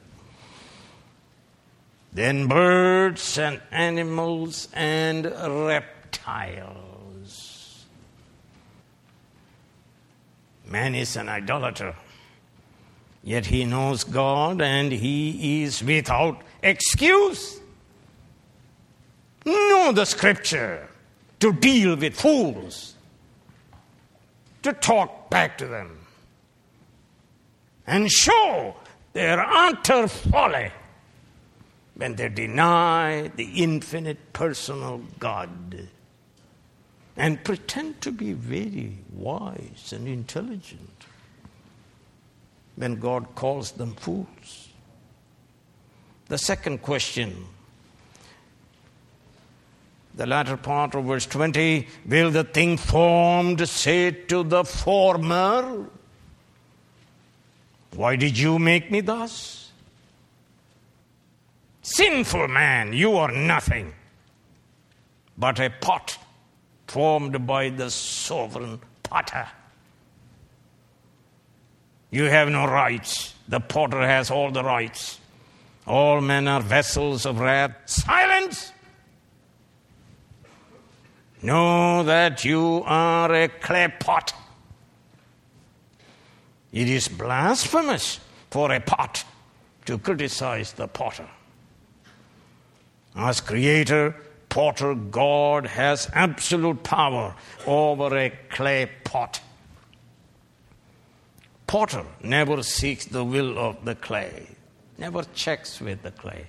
Then 2.13 2.47
birds 2.49 3.39
and 3.39 3.61
animals 3.71 4.69
and 4.73 5.27
reptiles. 5.27 6.77
Man 10.67 10.95
is 10.95 11.17
an 11.17 11.29
idolater. 11.29 11.95
Yet 13.23 13.47
he 13.47 13.65
knows 13.65 14.05
God 14.05 14.61
and 14.61 14.93
he 14.93 15.63
is 15.63 15.83
without 15.83 16.43
excuse. 16.63 17.61
Know 19.45 19.93
the 19.93 20.05
scripture 20.05 20.89
to 21.41 21.53
deal 21.53 21.97
with 21.97 22.15
fools 22.19 22.96
to 24.67 24.73
talk 24.73 25.31
back 25.31 25.57
to 25.59 25.67
them 25.67 25.97
and 27.87 28.11
show 28.11 28.75
their 29.13 29.41
utter 29.41 30.09
folly 30.09 30.73
when 31.95 32.17
they 32.17 32.29
deny 32.29 33.31
the 33.37 33.63
infinite 33.63 34.33
personal 34.33 35.03
God 35.21 35.89
and 37.17 37.43
pretend 37.45 38.01
to 38.01 38.11
be 38.11 38.33
very 38.33 38.99
wise 39.13 39.93
and 39.95 40.09
intelligent 40.09 41.07
when 42.75 42.97
God 42.97 43.37
calls 43.37 43.71
them 43.71 43.95
fools. 43.95 44.69
The 46.27 46.39
second 46.39 46.83
question 46.83 47.47
the 50.17 50.27
latter 50.27 50.57
part 50.57 50.95
of 50.95 51.05
verse 51.05 51.27
20 51.27 51.87
will 52.07 52.31
the 52.31 52.45
thing 52.45 52.79
formed 52.79 53.69
say 53.69 54.11
to 54.11 54.43
the 54.43 54.65
former, 54.65 55.87
Why 57.95 58.17
did 58.17 58.39
you 58.39 58.59
make 58.59 58.91
me 58.91 59.03
thus? 59.03 59.71
Sinful 61.83 62.49
man, 62.49 62.95
you 62.95 63.17
are 63.17 63.31
nothing 63.31 63.93
but 65.37 65.61
a 65.61 65.71
pot 65.71 66.19
formed 66.87 67.47
by 67.47 67.69
the 67.69 67.91
sovereign 67.91 68.81
potter. 69.03 69.47
You 72.11 72.25
have 72.25 72.49
no 72.49 72.67
rights. 72.67 73.35
The 73.49 73.61
potter 73.61 74.01
has 74.01 74.31
all 74.31 74.51
the 74.51 74.65
rights. 74.65 75.21
All 75.87 76.21
men 76.21 76.49
are 76.49 76.63
vessels 76.63 77.27
of 77.27 77.39
wrath. 77.39 77.73
Silence! 77.85 78.73
Know 81.47 82.03
that 82.03 82.45
you 82.45 82.83
are 82.85 83.33
a 83.33 83.47
clay 83.47 83.87
pot. 84.01 84.35
It 86.73 86.89
is 86.89 87.07
blasphemous 87.07 88.19
for 88.51 88.73
a 88.73 88.81
pot 88.81 89.25
to 89.85 89.97
criticize 89.97 90.73
the 90.73 90.89
potter. 90.89 91.29
As 93.15 93.41
creator, 93.41 94.17
potter, 94.49 94.97
God 94.97 95.67
has 95.67 96.11
absolute 96.15 96.83
power 96.83 97.37
over 97.65 98.17
a 98.17 98.31
clay 98.51 98.91
pot. 99.05 99.41
Potter 101.69 102.07
never 102.25 102.61
seeks 102.65 103.05
the 103.05 103.23
will 103.23 103.57
of 103.57 103.85
the 103.85 103.95
clay, 103.95 104.49
never 104.99 105.23
checks 105.33 105.81
with 105.81 106.03
the 106.03 106.11
clay. 106.11 106.47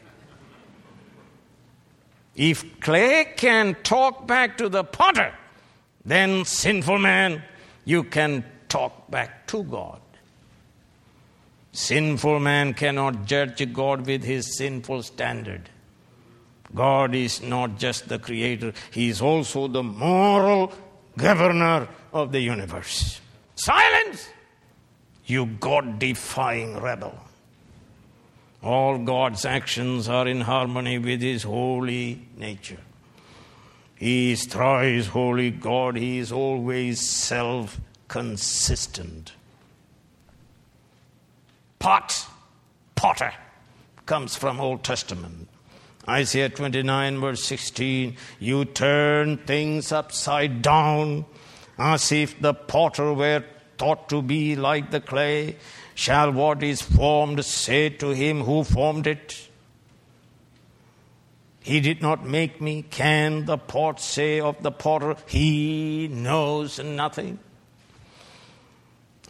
If 2.38 2.80
clay 2.80 3.34
can 3.36 3.76
talk 3.82 4.28
back 4.28 4.58
to 4.60 4.70
the 4.70 4.84
potter, 4.84 5.34
then, 6.06 6.46
sinful 6.46 7.00
man, 7.00 7.44
you 7.84 8.04
can 8.04 8.46
talk 8.70 9.10
back 9.10 9.48
to 9.48 9.64
God. 9.64 10.00
Sinful 11.72 12.40
man 12.40 12.76
cannot 12.76 13.26
judge 13.26 13.74
God 13.74 14.06
with 14.06 14.24
his 14.24 14.56
sinful 14.58 15.04
standard. 15.04 15.70
God 16.74 17.16
is 17.16 17.42
not 17.42 17.80
just 17.80 18.08
the 18.08 18.20
creator, 18.20 18.74
he 18.92 19.10
is 19.10 19.22
also 19.22 19.68
the 19.68 19.84
moral 19.84 20.74
governor 21.18 21.88
of 22.14 22.32
the 22.32 22.40
universe. 22.40 23.20
Silence! 23.56 24.30
You 25.26 25.46
God 25.46 26.00
defying 26.00 26.80
rebel. 26.80 27.27
All 28.68 28.98
God's 28.98 29.46
actions 29.46 30.10
are 30.10 30.28
in 30.28 30.42
harmony 30.42 30.98
with 31.00 31.22
His 31.22 31.44
holy 31.44 32.28
nature. 32.36 32.82
He 33.96 34.34
is 34.34 34.44
thrice 34.44 35.08
holy 35.08 35.52
God. 35.52 35.96
He 35.96 36.18
is 36.18 36.34
always 36.34 37.00
self 37.10 37.80
consistent. 38.10 39.32
Pot, 41.80 42.28
potter, 42.96 43.32
comes 44.06 44.36
from 44.36 44.60
Old 44.60 44.84
Testament. 44.84 45.48
Isaiah 46.10 46.50
29, 46.50 47.22
verse 47.22 47.46
16 47.46 48.18
You 48.38 48.66
turn 48.66 49.38
things 49.38 49.94
upside 49.94 50.62
down 50.62 51.24
as 51.78 52.12
if 52.12 52.42
the 52.42 52.54
potter 52.54 53.14
were 53.14 53.46
thought 53.78 54.10
to 54.10 54.22
be 54.22 54.58
like 54.58 54.92
the 54.92 55.00
clay 55.00 55.56
Shall 55.98 56.32
what 56.32 56.62
is 56.62 56.84
formed 56.84 57.44
say 57.44 57.90
to 57.90 58.10
him 58.12 58.42
who 58.42 58.64
formed 58.64 59.08
it? 59.08 59.50
He 61.60 61.80
did 61.80 62.04
not 62.04 62.24
make 62.24 62.62
me. 62.62 62.84
Can 62.84 63.46
the 63.46 63.58
pot 63.58 64.00
say 64.00 64.40
of 64.40 64.62
the 64.62 64.70
potter, 64.72 65.16
He 65.26 66.08
knows 66.08 66.78
nothing? 66.78 67.40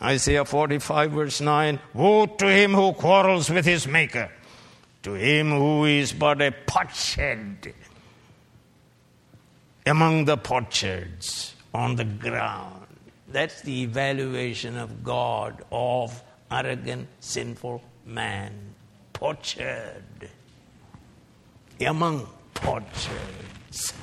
Isaiah 0.02 0.44
45, 0.44 1.12
verse 1.12 1.40
9 1.40 1.80
Woe 1.94 2.26
to 2.26 2.48
him 2.48 2.74
who 2.74 2.92
quarrels 2.92 3.50
with 3.50 3.64
his 3.66 3.88
maker, 3.88 4.30
to 5.04 5.14
him 5.14 5.52
who 5.52 5.86
is 5.86 6.12
but 6.12 6.42
a 6.42 6.52
potsherd 6.52 7.74
among 9.86 10.26
the 10.26 10.36
potsherds 10.36 11.56
on 11.74 11.96
the 11.96 12.04
ground. 12.04 12.88
That's 13.30 13.62
the 13.62 13.84
evaluation 13.84 14.78
of 14.78 15.02
God 15.02 15.64
of 15.72 16.22
arrogant, 16.52 17.08
sinful 17.20 17.82
man, 18.06 18.74
potsherd, 19.14 20.30
among 21.80 22.28
potsherds. 22.54 23.94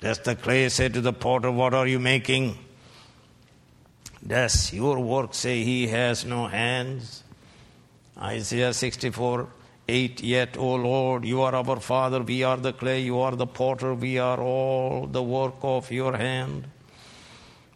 Does 0.00 0.18
the 0.20 0.36
clay 0.36 0.68
say 0.68 0.88
to 0.88 1.00
the 1.00 1.12
potter, 1.12 1.50
What 1.50 1.74
are 1.74 1.86
you 1.86 1.98
making? 1.98 2.58
Does 4.26 4.72
your 4.72 4.98
work 4.98 5.34
say 5.34 5.62
he 5.62 5.88
has 5.88 6.24
no 6.24 6.46
hands? 6.46 7.22
Isaiah 8.18 8.72
64 8.72 9.48
8 9.88 10.22
Yet, 10.22 10.56
O 10.56 10.74
Lord, 10.74 11.24
you 11.24 11.42
are 11.42 11.54
our 11.54 11.78
Father, 11.78 12.22
we 12.22 12.42
are 12.42 12.56
the 12.56 12.72
clay, 12.72 13.00
you 13.02 13.20
are 13.20 13.36
the 13.36 13.46
potter, 13.46 13.94
we 13.94 14.18
are 14.18 14.40
all 14.40 15.06
the 15.06 15.22
work 15.22 15.56
of 15.62 15.90
your 15.92 16.16
hand. 16.16 16.66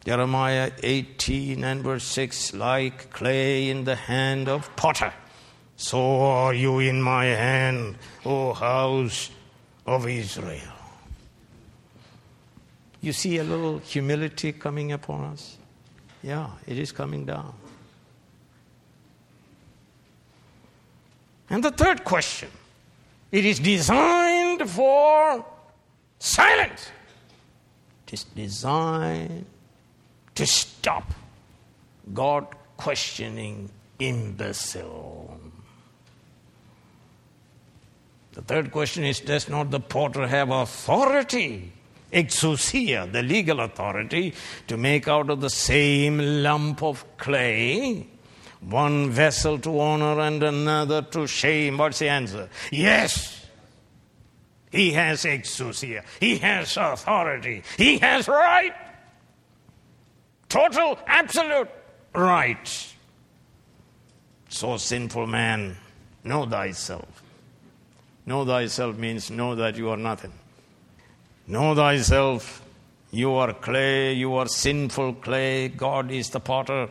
Jeremiah 0.05 0.71
18 0.83 1.63
and 1.63 1.83
verse 1.83 2.05
6 2.05 2.55
like 2.55 3.11
clay 3.11 3.69
in 3.69 3.85
the 3.85 3.97
hand 3.97 4.49
of 4.49 4.75
potter, 4.77 5.13
so 5.77 6.23
are 6.23 6.55
you 6.55 6.79
in 6.79 7.03
my 7.03 7.27
hand, 7.27 7.97
O 8.25 8.55
house 8.55 9.31
of 9.87 10.07
Israel. 10.07 10.73
You 13.03 13.13
see 13.13 13.39
a 13.39 13.45
little 13.45 13.79
humility 13.79 14.53
coming 14.53 14.93
upon 14.93 15.25
us? 15.25 15.57
Yeah, 16.23 16.51
it 16.67 16.79
is 16.79 16.93
coming 16.93 17.25
down. 17.25 17.55
And 21.49 21.65
the 21.65 21.71
third 21.71 22.05
question 22.05 22.49
it 23.33 23.45
is 23.45 23.59
designed 23.59 24.69
for 24.69 25.45
silence. 26.19 26.91
It 28.07 28.15
is 28.15 28.25
designed 28.25 29.47
to 30.41 30.47
stop 30.47 31.13
God 32.15 32.47
questioning 32.79 33.69
imbecile. 33.99 35.39
The 38.33 38.41
third 38.41 38.73
question 38.73 39.05
is 39.05 39.21
Does 39.21 39.51
not 39.51 39.71
the 39.71 39.81
potter 39.81 40.27
have 40.27 40.49
authority, 40.49 41.73
exousia, 42.11 43.13
the 43.13 43.23
legal 43.23 43.61
authority, 43.61 44.33
to 44.67 44.79
make 44.79 45.09
out 45.09 45.29
of 45.29 45.43
the 45.43 45.51
same 45.51 46.17
lump 46.43 46.83
of 46.83 47.05
clay 47.19 48.07
one 48.61 49.11
vessel 49.11 49.59
to 49.59 49.79
honor 49.79 50.21
and 50.21 50.43
another 50.43 51.03
to 51.03 51.27
shame? 51.27 51.77
What's 51.77 51.99
the 51.99 52.09
answer? 52.09 52.49
Yes. 52.73 53.45
He 54.73 54.93
has 54.93 55.25
exousia, 55.25 56.03
he 56.19 56.39
has 56.39 56.79
authority, 56.79 57.63
he 57.77 57.99
has 57.99 58.27
right. 58.27 58.73
Total, 60.51 60.99
absolute 61.07 61.69
right. 62.13 62.95
So, 64.49 64.77
sinful 64.79 65.29
man, 65.29 65.77
know 66.25 66.45
thyself. 66.45 67.23
Know 68.27 68.45
thyself 68.45 68.97
means 68.99 69.31
know 69.31 69.55
that 69.55 69.77
you 69.77 69.91
are 69.91 69.97
nothing. 69.97 70.33
Know 71.47 71.77
thyself. 71.77 72.63
You 73.13 73.35
are 73.35 73.53
clay, 73.53 74.13
you 74.15 74.35
are 74.35 74.49
sinful 74.49 75.15
clay. 75.15 75.69
God 75.69 76.11
is 76.11 76.31
the 76.31 76.41
potter. 76.41 76.89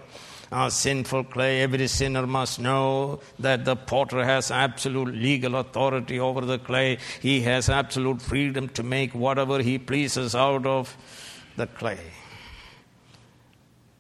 Our 0.53 0.69
sinful 0.69 1.25
clay, 1.25 1.61
every 1.61 1.87
sinner 1.87 2.25
must 2.25 2.61
know 2.61 3.19
that 3.39 3.65
the 3.65 3.75
potter 3.75 4.23
has 4.23 4.51
absolute 4.51 5.13
legal 5.13 5.57
authority 5.57 6.17
over 6.17 6.41
the 6.45 6.59
clay. 6.59 6.97
He 7.21 7.41
has 7.41 7.69
absolute 7.69 8.21
freedom 8.21 8.69
to 8.69 8.83
make 8.83 9.13
whatever 9.13 9.61
he 9.61 9.77
pleases 9.77 10.33
out 10.33 10.65
of 10.65 10.95
the 11.57 11.67
clay 11.67 11.99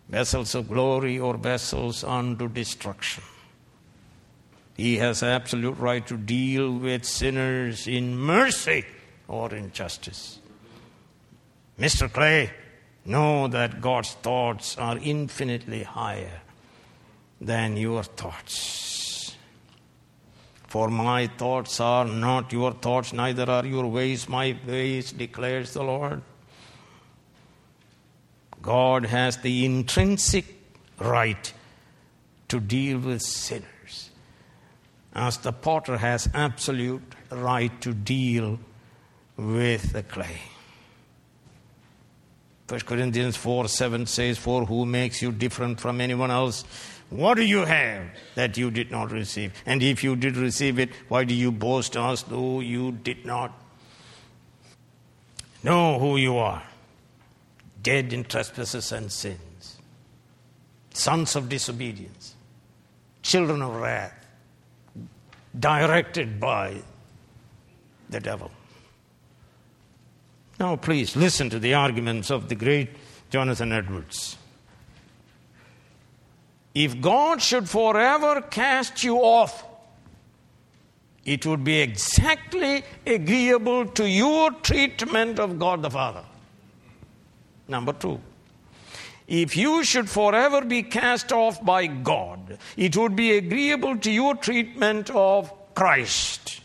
vessels 0.09 0.55
of 0.55 0.67
glory 0.67 1.19
or 1.19 1.37
vessels 1.37 2.03
unto 2.03 2.49
destruction. 2.49 3.23
He 4.75 4.97
has 4.97 5.23
absolute 5.23 5.77
right 5.77 6.05
to 6.07 6.17
deal 6.17 6.71
with 6.73 7.05
sinners 7.05 7.87
in 7.87 8.17
mercy 8.17 8.85
or 9.27 9.53
in 9.53 9.71
justice. 9.71 10.39
Mr. 11.77 12.11
Clay, 12.11 12.51
know 13.05 13.47
that 13.47 13.81
God's 13.81 14.13
thoughts 14.13 14.77
are 14.77 14.97
infinitely 14.97 15.83
higher 15.83 16.41
than 17.41 17.77
your 17.77 18.03
thoughts. 18.03 19.35
For 20.67 20.89
my 20.89 21.27
thoughts 21.27 21.79
are 21.79 22.05
not 22.05 22.53
your 22.53 22.73
thoughts, 22.73 23.11
neither 23.11 23.49
are 23.49 23.65
your 23.65 23.87
ways 23.87 24.29
my 24.29 24.55
ways, 24.67 25.11
declares 25.11 25.73
the 25.73 25.83
Lord. 25.83 26.21
God 28.61 29.05
has 29.05 29.37
the 29.37 29.65
intrinsic 29.65 30.45
right 30.99 31.53
to 32.49 32.59
deal 32.59 32.99
with 32.99 33.21
sinners, 33.21 34.09
as 35.13 35.37
the 35.37 35.53
potter 35.53 35.97
has 35.97 36.29
absolute 36.33 37.01
right 37.31 37.79
to 37.81 37.93
deal 37.93 38.59
with 39.37 39.93
the 39.93 40.03
clay. 40.03 40.41
1 42.67 42.81
Corinthians 42.81 43.35
4 43.35 43.67
7 43.67 44.05
says, 44.05 44.37
For 44.37 44.65
who 44.65 44.85
makes 44.85 45.21
you 45.21 45.31
different 45.31 45.79
from 45.79 46.01
anyone 46.01 46.29
else? 46.29 46.63
What 47.09 47.35
do 47.35 47.43
you 47.43 47.65
have 47.65 48.05
that 48.35 48.57
you 48.57 48.69
did 48.69 48.91
not 48.91 49.11
receive? 49.11 49.53
And 49.65 49.81
if 49.81 50.03
you 50.03 50.15
did 50.15 50.37
receive 50.37 50.77
it, 50.77 50.91
why 51.07 51.23
do 51.23 51.33
you 51.33 51.51
boast 51.51 51.97
as 51.97 52.21
though 52.23 52.59
you 52.59 52.91
did 52.91 53.25
not? 53.25 53.51
Know 55.63 55.97
who 55.97 56.17
you 56.17 56.37
are 56.37 56.61
dead 57.81 58.13
in 58.13 58.23
trespasses 58.23 58.91
and 58.91 59.11
sins, 59.11 59.77
sons 60.93 61.35
of 61.35 61.49
disobedience, 61.49 62.35
children 63.21 63.61
of 63.61 63.75
wrath, 63.75 64.13
directed 65.57 66.39
by 66.39 66.81
the 68.09 68.19
devil. 68.19 68.51
Now, 70.59 70.75
please 70.75 71.15
listen 71.15 71.49
to 71.51 71.59
the 71.59 71.73
arguments 71.73 72.29
of 72.29 72.49
the 72.49 72.55
great 72.55 72.89
Jonathan 73.29 73.71
Edwards. 73.71 74.35
If 76.75 76.99
God 77.01 77.41
should 77.41 77.69
forever 77.69 78.41
cast 78.41 79.03
you 79.03 79.17
off, 79.17 79.65
it 81.25 81.45
would 81.45 81.63
be 81.63 81.79
exactly 81.79 82.83
agreeable 83.05 83.85
to 83.85 84.07
your 84.07 84.51
treatment 84.51 85.39
of 85.39 85.59
God 85.59 85.81
the 85.81 85.89
Father. 85.89 86.23
Number 87.69 87.93
two, 87.93 88.19
if 89.27 89.55
you 89.55 89.83
should 89.83 90.09
forever 90.09 90.61
be 90.65 90.81
cast 90.81 91.31
off 91.31 91.63
by 91.63 91.85
God, 91.85 92.57
it 92.75 92.97
would 92.97 93.15
be 93.15 93.37
agreeable 93.37 93.95
to 93.97 94.11
your 94.11 94.35
treatment 94.35 95.11
of 95.11 95.53
Christ. 95.75 96.61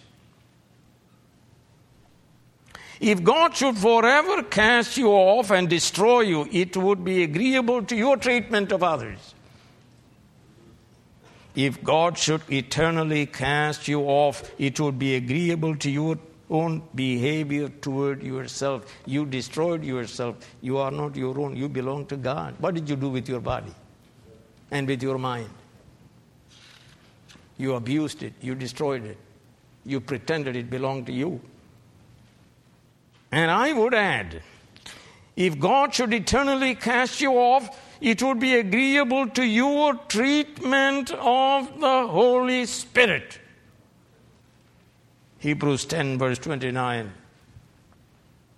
If 3.00 3.22
God 3.22 3.54
should 3.54 3.76
forever 3.76 4.42
cast 4.44 4.96
you 4.96 5.08
off 5.08 5.50
and 5.50 5.68
destroy 5.68 6.20
you, 6.20 6.48
it 6.50 6.74
would 6.74 7.04
be 7.04 7.22
agreeable 7.22 7.82
to 7.82 7.94
your 7.94 8.16
treatment 8.16 8.72
of 8.72 8.82
others. 8.82 9.34
If 11.54 11.84
God 11.84 12.16
should 12.16 12.40
eternally 12.50 13.26
cast 13.26 13.88
you 13.88 14.00
off, 14.00 14.50
it 14.58 14.80
would 14.80 14.98
be 14.98 15.16
agreeable 15.16 15.76
to 15.76 15.90
your 15.90 16.18
own 16.60 16.82
behavior 16.94 17.68
toward 17.86 18.22
yourself. 18.22 18.86
You 19.06 19.26
destroyed 19.26 19.84
yourself. 19.84 20.36
You 20.60 20.78
are 20.78 20.90
not 20.90 21.16
your 21.16 21.38
own. 21.38 21.56
You 21.56 21.68
belong 21.68 22.06
to 22.06 22.16
God. 22.16 22.54
What 22.58 22.74
did 22.74 22.88
you 22.88 22.96
do 22.96 23.08
with 23.08 23.28
your 23.28 23.40
body 23.40 23.74
and 24.70 24.86
with 24.86 25.02
your 25.02 25.18
mind? 25.18 25.50
You 27.58 27.74
abused 27.74 28.22
it. 28.22 28.34
You 28.40 28.54
destroyed 28.54 29.04
it. 29.04 29.18
You 29.84 30.00
pretended 30.00 30.56
it 30.56 30.70
belonged 30.70 31.06
to 31.06 31.12
you. 31.12 31.40
And 33.30 33.50
I 33.50 33.72
would 33.72 33.94
add 33.94 34.42
if 35.36 35.58
God 35.58 35.94
should 35.94 36.14
eternally 36.14 36.74
cast 36.74 37.20
you 37.20 37.32
off, 37.32 37.80
it 38.00 38.22
would 38.22 38.38
be 38.38 38.54
agreeable 38.56 39.28
to 39.30 39.44
your 39.44 39.94
treatment 39.94 41.10
of 41.10 41.80
the 41.80 42.06
Holy 42.06 42.66
Spirit. 42.66 43.38
Hebrews 45.44 45.84
10, 45.84 46.16
verse 46.16 46.38
29. 46.38 47.12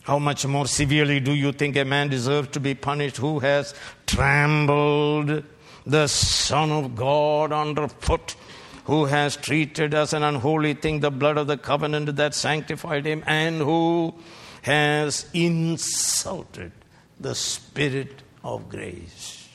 How 0.03 0.21
much 0.21 0.47
more 0.47 0.69
severely 0.69 1.19
do 1.19 1.35
you 1.35 1.51
think 1.51 1.77
a 1.77 1.85
man 1.85 2.09
deserves 2.09 2.51
to 2.51 2.61
be 2.61 2.77
punished 2.77 3.17
who 3.17 3.41
has 3.41 3.75
trampled 4.07 5.43
the 5.85 6.07
Son 6.07 6.71
of 6.71 6.95
God 6.95 7.51
underfoot, 7.51 8.37
who 8.85 9.07
has 9.07 9.37
treated 9.37 9.95
as 9.95 10.13
an 10.13 10.23
unholy 10.23 10.75
thing 10.75 11.01
the 11.01 11.11
blood 11.11 11.39
of 11.39 11.49
the 11.49 11.57
covenant 11.57 12.15
that 12.15 12.37
sanctified 12.37 13.05
him, 13.05 13.25
and 13.27 13.57
who 13.57 14.15
has 14.63 15.29
insulted 15.35 16.71
the 17.19 17.35
Spirit 17.35 18.23
of 18.45 18.69
grace? 18.69 19.49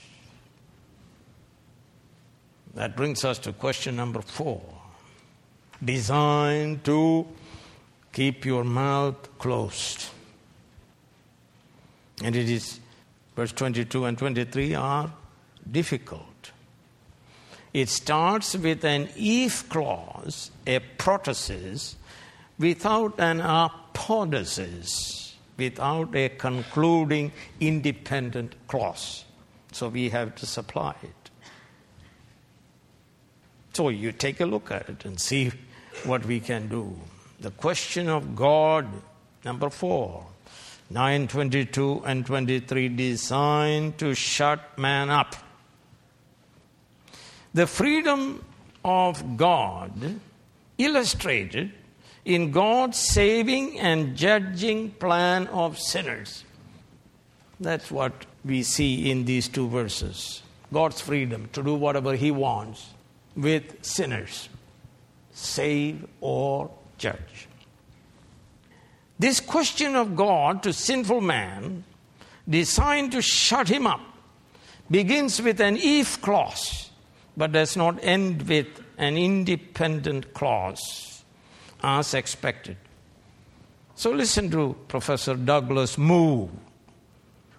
That 2.73 2.97
brings 2.97 3.23
us 3.23 3.39
to 3.39 3.53
question 3.53 3.95
number 3.95 4.21
four 4.21 4.80
designed 5.83 6.83
to 6.85 7.27
keep 8.11 8.45
your 8.45 8.63
mouth 8.63 9.37
closed. 9.39 10.09
And 12.23 12.35
it 12.35 12.49
is, 12.49 12.79
verse 13.35 13.51
22 13.51 14.05
and 14.05 14.17
23 14.17 14.75
are 14.75 15.11
difficult. 15.69 16.51
It 17.73 17.89
starts 17.89 18.55
with 18.55 18.83
an 18.83 19.09
if 19.15 19.69
clause, 19.69 20.51
a 20.67 20.81
protasis, 20.97 21.95
without 22.59 23.19
an 23.19 23.39
apodosis, 23.39 25.33
without 25.57 26.15
a 26.15 26.29
concluding 26.29 27.31
independent 27.59 28.55
clause. 28.67 29.25
So 29.71 29.87
we 29.87 30.09
have 30.09 30.35
to 30.35 30.45
supply 30.45 30.95
it. 31.01 31.29
So 33.73 33.87
you 33.89 34.11
take 34.11 34.41
a 34.41 34.45
look 34.45 34.69
at 34.69 34.89
it 34.89 35.05
and 35.05 35.17
see 35.19 35.51
what 36.05 36.25
we 36.25 36.39
can 36.39 36.67
do. 36.67 36.95
The 37.39 37.51
question 37.51 38.09
of 38.09 38.35
God, 38.35 38.87
number 39.43 39.69
four, 39.69 40.25
922 40.89 42.03
and 42.05 42.25
23 42.25 42.89
designed 42.89 43.97
to 43.97 44.13
shut 44.13 44.77
man 44.77 45.09
up. 45.09 45.35
The 47.53 47.67
freedom 47.67 48.43
of 48.83 49.37
God 49.37 50.19
illustrated 50.77 51.71
in 52.25 52.51
God's 52.51 52.97
saving 52.97 53.79
and 53.79 54.15
judging 54.15 54.91
plan 54.91 55.47
of 55.47 55.79
sinners. 55.79 56.43
That's 57.59 57.91
what 57.91 58.25
we 58.43 58.63
see 58.63 59.09
in 59.09 59.25
these 59.25 59.47
two 59.47 59.67
verses. 59.67 60.41
God's 60.73 61.01
freedom 61.01 61.49
to 61.53 61.63
do 61.63 61.75
whatever 61.75 62.15
He 62.15 62.31
wants 62.31 62.89
with 63.35 63.83
sinners, 63.83 64.49
save 65.41 66.05
or 66.21 66.69
judge. 66.97 67.47
This 69.19 69.39
question 69.39 69.95
of 69.95 70.15
God 70.15 70.63
to 70.63 70.73
sinful 70.73 71.21
man, 71.21 71.83
designed 72.47 73.11
to 73.11 73.21
shut 73.21 73.67
him 73.67 73.85
up, 73.85 74.01
begins 74.89 75.41
with 75.41 75.59
an 75.59 75.77
if 75.77 76.21
clause, 76.21 76.89
but 77.37 77.51
does 77.51 77.77
not 77.77 78.03
end 78.03 78.43
with 78.47 78.67
an 78.97 79.17
independent 79.17 80.33
clause, 80.33 81.23
as 81.83 82.13
expected. 82.13 82.77
So 83.95 84.11
listen 84.11 84.49
to 84.51 84.75
Professor 84.87 85.35
Douglas 85.35 85.97
Moo. 85.97 86.47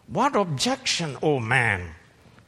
What 0.09 0.37
objection, 0.37 1.17
O 1.17 1.37
oh 1.37 1.41
man, 1.41 1.95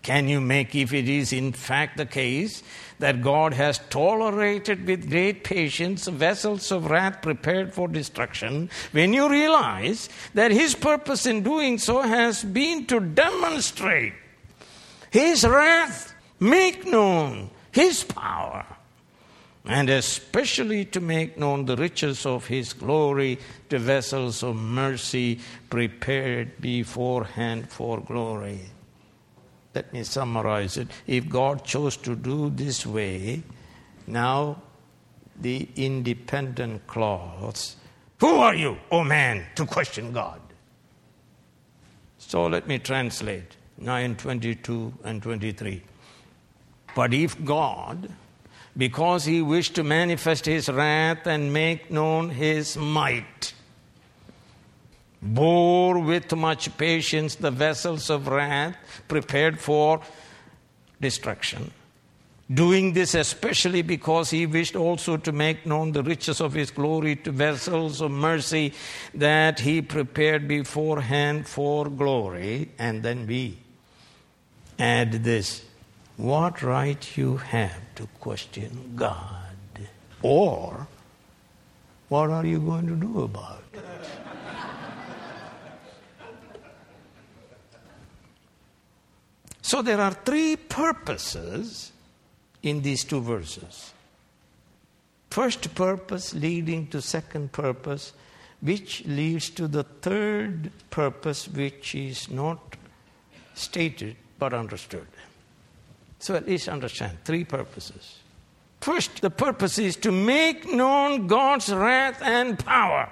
can 0.05 0.29
you 0.29 0.41
make 0.41 0.75
if 0.75 0.93
it 0.93 1.09
is 1.09 1.33
in 1.33 1.53
fact 1.53 1.97
the 1.97 2.07
case 2.07 2.63
that 2.99 3.23
God 3.23 3.55
has 3.55 3.81
tolerated 3.91 4.87
with 4.87 5.11
great 5.11 5.43
patience 5.43 6.07
vessels 6.07 6.71
of 6.71 6.91
wrath 6.91 7.23
prepared 7.23 7.75
for 7.75 7.89
destruction 7.89 8.71
when 8.93 9.13
you 9.13 9.29
realize 9.29 10.09
that 10.35 10.53
His 10.53 10.75
purpose 10.75 11.27
in 11.27 11.43
doing 11.43 11.79
so 11.79 12.03
has 12.03 12.45
been 12.45 12.87
to 12.87 13.01
demonstrate 13.01 14.13
His 15.11 15.45
wrath, 15.45 16.15
make 16.39 16.87
known 16.87 17.51
His 17.73 18.05
power, 18.05 18.65
and 19.65 19.89
especially 19.89 20.85
to 20.85 21.01
make 21.01 21.39
known 21.39 21.65
the 21.65 21.77
riches 21.77 22.27
of 22.27 22.47
His 22.47 22.75
glory 22.75 23.39
to 23.71 23.79
vessels 23.79 24.43
of 24.43 24.55
mercy 24.55 25.41
prepared 25.71 26.61
beforehand 26.61 27.71
for 27.71 28.01
glory. 28.01 28.61
Let 29.75 29.93
me 29.93 30.05
summarize 30.05 30.77
it. 30.77 30.89
If 31.07 31.29
God 31.29 31.65
chose 31.65 31.97
to 31.99 32.15
do 32.15 32.51
this 32.51 32.87
way, 32.87 33.43
now 34.07 34.63
the 35.41 35.69
independent 35.77 36.87
clause 36.87 37.77
Who 38.21 38.37
are 38.37 38.55
you, 38.55 38.71
O 38.91 38.99
oh 38.99 39.05
man, 39.05 39.45
to 39.57 39.67
question 39.67 40.13
God? 40.13 40.41
So 42.19 42.47
let 42.47 42.67
me 42.67 42.79
translate 42.79 43.57
9, 43.79 44.17
22, 44.17 44.95
and 45.05 45.23
23. 45.23 45.83
But 46.95 47.13
if 47.13 47.45
God, 47.45 48.09
because 48.77 49.25
he 49.25 49.43
wished 49.43 49.75
to 49.75 49.85
manifest 49.85 50.47
his 50.47 50.69
wrath 50.69 51.27
and 51.27 51.53
make 51.53 51.91
known 51.91 52.31
his 52.31 52.77
might, 52.77 53.53
bore 55.25 55.99
with 55.99 56.35
much 56.37 56.77
patience 56.77 57.37
the 57.37 57.51
vessels 57.51 58.11
of 58.11 58.29
wrath 58.29 58.77
prepared 59.09 59.59
for 59.59 60.03
destruction. 61.01 61.73
Doing 62.53 62.93
this 62.93 63.15
especially 63.15 63.81
because 63.81 64.29
he 64.29 64.45
wished 64.45 64.77
also 64.77 65.17
to 65.17 65.33
make 65.33 65.65
known 65.65 65.93
the 65.93 66.03
riches 66.03 66.43
of 66.43 66.53
his 66.53 66.71
glory 66.71 67.17
to 67.17 67.33
vessels 67.33 68.03
of 68.03 68.11
mercy 68.11 68.75
that 69.15 69.61
he 69.61 69.81
prepared 69.81 70.47
beforehand 70.47 71.49
for 71.49 71.89
glory. 71.89 72.69
And 72.79 73.03
then 73.03 73.27
we 73.27 73.57
add 74.79 75.25
this 75.25 75.65
what 76.19 76.63
right 76.63 77.17
you 77.17 77.39
have 77.39 77.81
to 77.95 78.07
question 78.21 78.93
God? 78.95 79.57
Or 80.23 80.87
what 82.09 82.31
are 82.31 82.45
you 82.45 82.59
going 82.59 82.87
to 82.87 82.95
do 82.95 83.23
about 83.23 83.63
it? 83.73 83.85
So 89.65 89.81
there 89.81 89.99
are 89.99 90.13
three 90.13 90.57
purposes 90.57 91.91
in 92.63 92.83
these 92.83 93.03
two 93.03 93.23
verses. 93.23 93.95
First 95.31 95.75
purpose 95.75 96.35
leading 96.35 96.87
to 96.89 97.01
second 97.01 97.51
purpose, 97.51 98.13
which 98.61 99.07
leads 99.07 99.49
to 99.57 99.67
the 99.67 99.85
third 99.85 100.71
purpose, 100.91 101.49
which 101.49 101.95
is 101.95 102.29
not 102.29 102.77
stated 103.55 104.17
but 104.39 104.53
understood. 104.53 105.07
So 106.19 106.35
at 106.35 106.47
least 106.47 106.69
understand 106.69 107.17
three 107.25 107.45
purposes. 107.45 108.19
First, 108.83 109.23
the 109.23 109.31
purpose 109.31 109.79
is 109.79 109.97
to 109.97 110.13
make 110.13 110.71
known 110.71 111.27
God's 111.27 111.73
wrath 111.73 112.21
and 112.21 112.59
power 112.59 113.11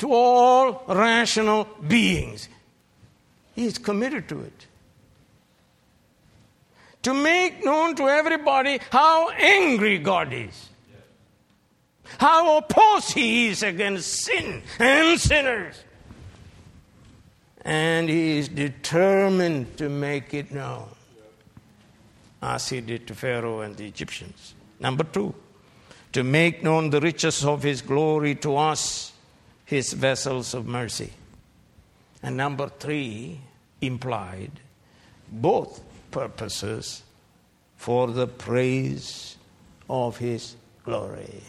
to 0.00 0.12
all 0.12 0.84
rational 0.86 1.66
beings. 1.88 2.50
He 3.54 3.64
is 3.64 3.78
committed 3.78 4.28
to 4.28 4.42
it 4.42 4.66
to 7.04 7.14
make 7.14 7.64
known 7.64 7.94
to 7.96 8.08
everybody 8.08 8.80
how 8.90 9.30
angry 9.30 9.98
God 9.98 10.32
is, 10.32 10.68
how 12.18 12.58
opposed 12.58 13.12
He 13.12 13.48
is 13.48 13.62
against 13.62 14.08
sin 14.24 14.62
and 14.78 15.20
sinners. 15.20 15.76
And 17.62 18.08
He 18.08 18.38
is 18.38 18.48
determined 18.48 19.76
to 19.78 19.88
make 19.88 20.34
it 20.34 20.50
known, 20.52 20.88
as 22.42 22.68
He 22.68 22.80
did 22.80 23.06
to 23.06 23.14
Pharaoh 23.14 23.60
and 23.60 23.76
the 23.76 23.86
Egyptians. 23.86 24.54
Number 24.80 25.04
two, 25.04 25.34
to 26.12 26.22
make 26.22 26.62
known 26.62 26.90
the 26.90 27.00
riches 27.00 27.44
of 27.44 27.62
His 27.62 27.80
glory 27.80 28.34
to 28.36 28.56
us, 28.56 29.12
His 29.64 29.92
vessels 29.92 30.52
of 30.54 30.66
mercy. 30.66 31.12
And 32.22 32.36
number 32.36 32.68
three, 32.68 33.40
implied, 33.80 34.52
both 35.30 35.80
purposes 36.14 37.02
for 37.76 38.06
the 38.06 38.28
praise 38.28 39.36
of 39.90 40.16
His 40.16 40.54
glory. 40.84 41.42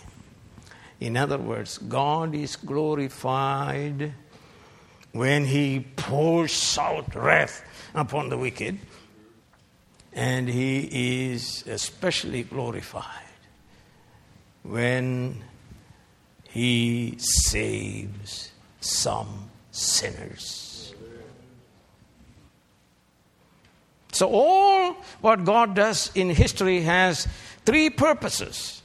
In 1.00 1.16
other 1.16 1.38
words, 1.38 1.78
God 1.78 2.34
is 2.34 2.56
glorified 2.56 4.14
when 5.12 5.46
He 5.46 5.86
pours 5.96 6.78
out 6.80 7.14
wrath 7.14 7.64
upon 7.94 8.30
the 8.30 8.38
wicked, 8.38 8.80
and 10.14 10.50
He 10.50 11.30
is 11.32 11.64
especially 11.68 12.42
glorified 12.44 13.30
when 14.64 15.44
He 16.50 17.16
saves 17.20 18.52
some 18.82 19.52
sinners. 19.72 20.65
So, 24.16 24.30
all 24.30 24.94
what 25.20 25.44
God 25.44 25.76
does 25.76 26.10
in 26.16 26.30
history 26.30 26.82
has 26.82 27.28
three 27.66 27.90
purposes. 27.90 28.82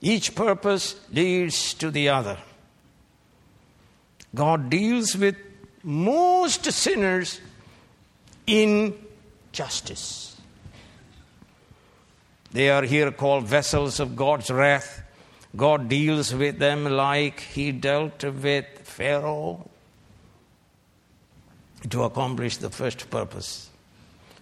Each 0.00 0.32
purpose 0.32 0.94
leads 1.12 1.74
to 1.74 1.90
the 1.90 2.10
other. 2.10 2.38
God 4.32 4.70
deals 4.70 5.16
with 5.16 5.34
most 5.82 6.70
sinners 6.70 7.40
in 8.46 8.94
justice. 9.50 10.40
They 12.52 12.70
are 12.70 12.84
here 12.84 13.10
called 13.10 13.48
vessels 13.48 13.98
of 13.98 14.14
God's 14.14 14.52
wrath. 14.52 15.02
God 15.56 15.88
deals 15.88 16.32
with 16.32 16.60
them 16.60 16.84
like 16.84 17.40
He 17.40 17.72
dealt 17.72 18.22
with 18.22 18.66
Pharaoh 18.84 19.68
to 21.90 22.04
accomplish 22.04 22.58
the 22.58 22.70
first 22.70 23.10
purpose 23.10 23.70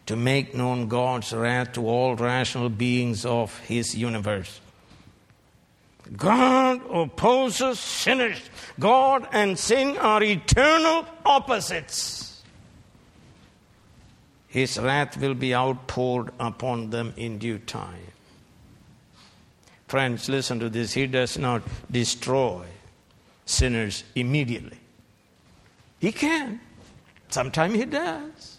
to 0.07 0.17
make 0.17 0.55
known 0.55 0.89
God's 0.89 1.33
wrath 1.33 1.73
to 1.73 1.87
all 1.87 2.17
rational 2.17 2.69
beings 2.69 3.25
of 3.25 3.59
his 3.61 3.95
universe. 3.95 4.61
God 6.17 6.81
opposes 6.91 7.79
sinners. 7.79 8.39
God 8.79 9.27
and 9.33 9.59
sin 9.59 9.97
are 9.99 10.23
eternal 10.23 11.07
opposites. 11.25 12.43
His 14.49 14.79
wrath 14.79 15.17
will 15.17 15.35
be 15.35 15.55
outpoured 15.55 16.31
upon 16.39 16.91
them 16.91 17.15
in 17.17 17.39
due 17.39 17.59
time. 17.59 18.13
Friends, 19.89 20.29
listen 20.29 20.59
to 20.61 20.69
this. 20.69 20.93
He 20.93 21.07
does 21.07 21.39
not 21.39 21.63
destroy 21.91 22.65
sinners 23.47 24.05
immediately. 24.15 24.79
He 26.01 26.13
can. 26.13 26.61
Sometimes 27.29 27.75
he 27.75 27.85
does. 27.85 28.59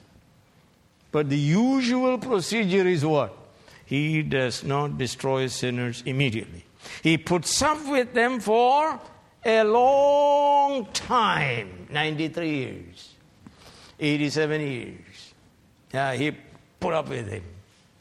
But 1.13 1.29
the 1.29 1.37
usual 1.37 2.17
procedure 2.17 2.87
is 2.87 3.05
what? 3.05 3.37
He 3.85 4.23
does 4.23 4.63
not 4.63 4.97
destroy 4.97 5.45
sinners 5.45 6.01
immediately. 6.07 6.65
He 7.03 7.19
puts 7.19 7.61
up 7.61 7.87
with 7.87 8.15
them 8.15 8.39
for 8.39 8.99
a 9.45 9.63
long 9.63 10.87
time 10.91 11.87
93 11.91 12.49
years, 12.49 13.13
87 13.99 14.61
years. 14.61 15.33
Yeah, 15.93 16.13
he 16.15 16.35
put 16.79 16.95
up 16.95 17.09
with 17.09 17.27
him 17.27 17.43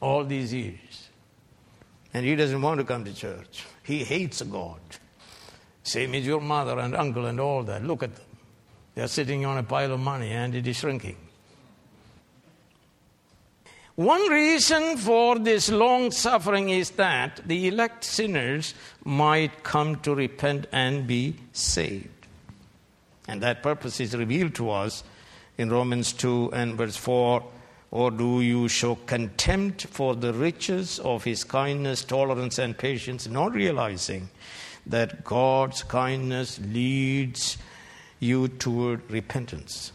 all 0.01 0.23
these 0.23 0.51
years. 0.51 1.09
And 2.15 2.25
he 2.25 2.35
doesn't 2.35 2.63
want 2.63 2.79
to 2.79 2.83
come 2.83 3.05
to 3.05 3.13
church. 3.13 3.63
He 3.83 4.03
hates 4.03 4.41
God. 4.41 4.79
Same 5.83 6.15
as 6.15 6.25
your 6.25 6.41
mother 6.41 6.79
and 6.79 6.95
uncle 6.95 7.27
and 7.27 7.39
all 7.39 7.61
that. 7.61 7.83
Look 7.83 8.01
at 8.01 8.15
them. 8.15 8.25
They're 8.95 9.07
sitting 9.07 9.45
on 9.45 9.59
a 9.59 9.63
pile 9.63 9.91
of 9.91 9.99
money 9.99 10.31
and 10.31 10.55
it 10.55 10.65
is 10.65 10.77
shrinking. 10.77 11.17
One 13.95 14.27
reason 14.27 14.97
for 14.97 15.37
this 15.37 15.69
long 15.69 16.09
suffering 16.09 16.69
is 16.69 16.91
that 16.91 17.41
the 17.45 17.67
elect 17.67 18.03
sinners 18.03 18.73
might 19.05 19.63
come 19.63 19.97
to 19.97 20.15
repent 20.15 20.65
and 20.71 21.05
be 21.05 21.35
saved. 21.51 22.09
And 23.27 23.39
that 23.43 23.61
purpose 23.61 23.99
is 23.99 24.17
revealed 24.17 24.55
to 24.55 24.71
us 24.71 25.03
in 25.59 25.69
Romans 25.69 26.11
2 26.11 26.53
and 26.53 26.75
verse 26.75 26.97
4. 26.97 27.43
Or 27.91 28.09
do 28.09 28.41
you 28.41 28.67
show 28.67 28.95
contempt 28.95 29.85
for 29.85 30.15
the 30.15 30.33
riches 30.33 30.97
of 30.97 31.23
his 31.23 31.43
kindness, 31.43 32.03
tolerance, 32.03 32.57
and 32.57 32.75
patience, 32.75 33.27
not 33.27 33.53
realizing 33.53 34.29
that 34.87 35.23
God's 35.23 35.83
kindness 35.83 36.59
leads 36.59 37.59
you 38.19 38.47
toward 38.47 39.11
repentance? 39.11 39.91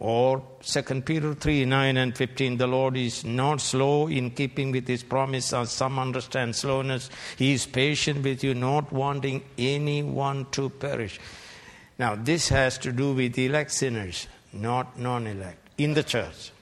Or 0.00 0.44
2 0.62 0.82
Peter 1.02 1.34
3 1.34 1.64
9 1.64 1.96
and 1.96 2.16
15, 2.16 2.56
the 2.56 2.68
Lord 2.68 2.96
is 2.96 3.24
not 3.24 3.60
slow 3.60 4.06
in 4.06 4.30
keeping 4.30 4.70
with 4.70 4.86
his 4.86 5.02
promise, 5.02 5.52
as 5.52 5.72
some 5.72 5.98
understand 5.98 6.54
slowness. 6.54 7.10
He 7.36 7.52
is 7.52 7.66
patient 7.66 8.22
with 8.22 8.44
you, 8.44 8.54
not 8.54 8.92
wanting 8.92 9.42
anyone 9.58 10.46
to 10.52 10.70
perish. 10.70 11.18
Now, 11.98 12.14
this 12.14 12.48
has 12.50 12.78
to 12.78 12.92
do 12.92 13.12
with 13.12 13.36
elect 13.38 13.72
sinners, 13.72 14.28
not 14.52 14.96
non 14.98 15.26
elect, 15.26 15.68
in 15.78 15.94
the 15.94 16.04
church. 16.04 16.52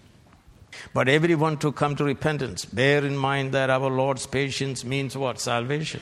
But 0.95 1.09
everyone 1.09 1.59
to 1.59 1.73
come 1.73 1.95
to 1.97 2.05
repentance. 2.05 2.65
Bear 2.65 3.05
in 3.05 3.17
mind 3.17 3.53
that 3.53 3.69
our 3.69 3.91
Lord's 3.91 4.27
patience 4.27 4.85
means 4.85 5.17
what? 5.17 5.41
Salvation. 5.41 6.01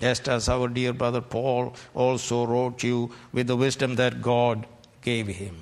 Just 0.00 0.28
as 0.28 0.48
our 0.48 0.68
dear 0.68 0.92
brother 0.92 1.20
Paul 1.20 1.74
also 1.94 2.46
wrote 2.46 2.82
you 2.82 3.10
with 3.32 3.46
the 3.46 3.56
wisdom 3.56 3.96
that 3.96 4.22
God 4.22 4.66
gave 5.02 5.26
him. 5.26 5.56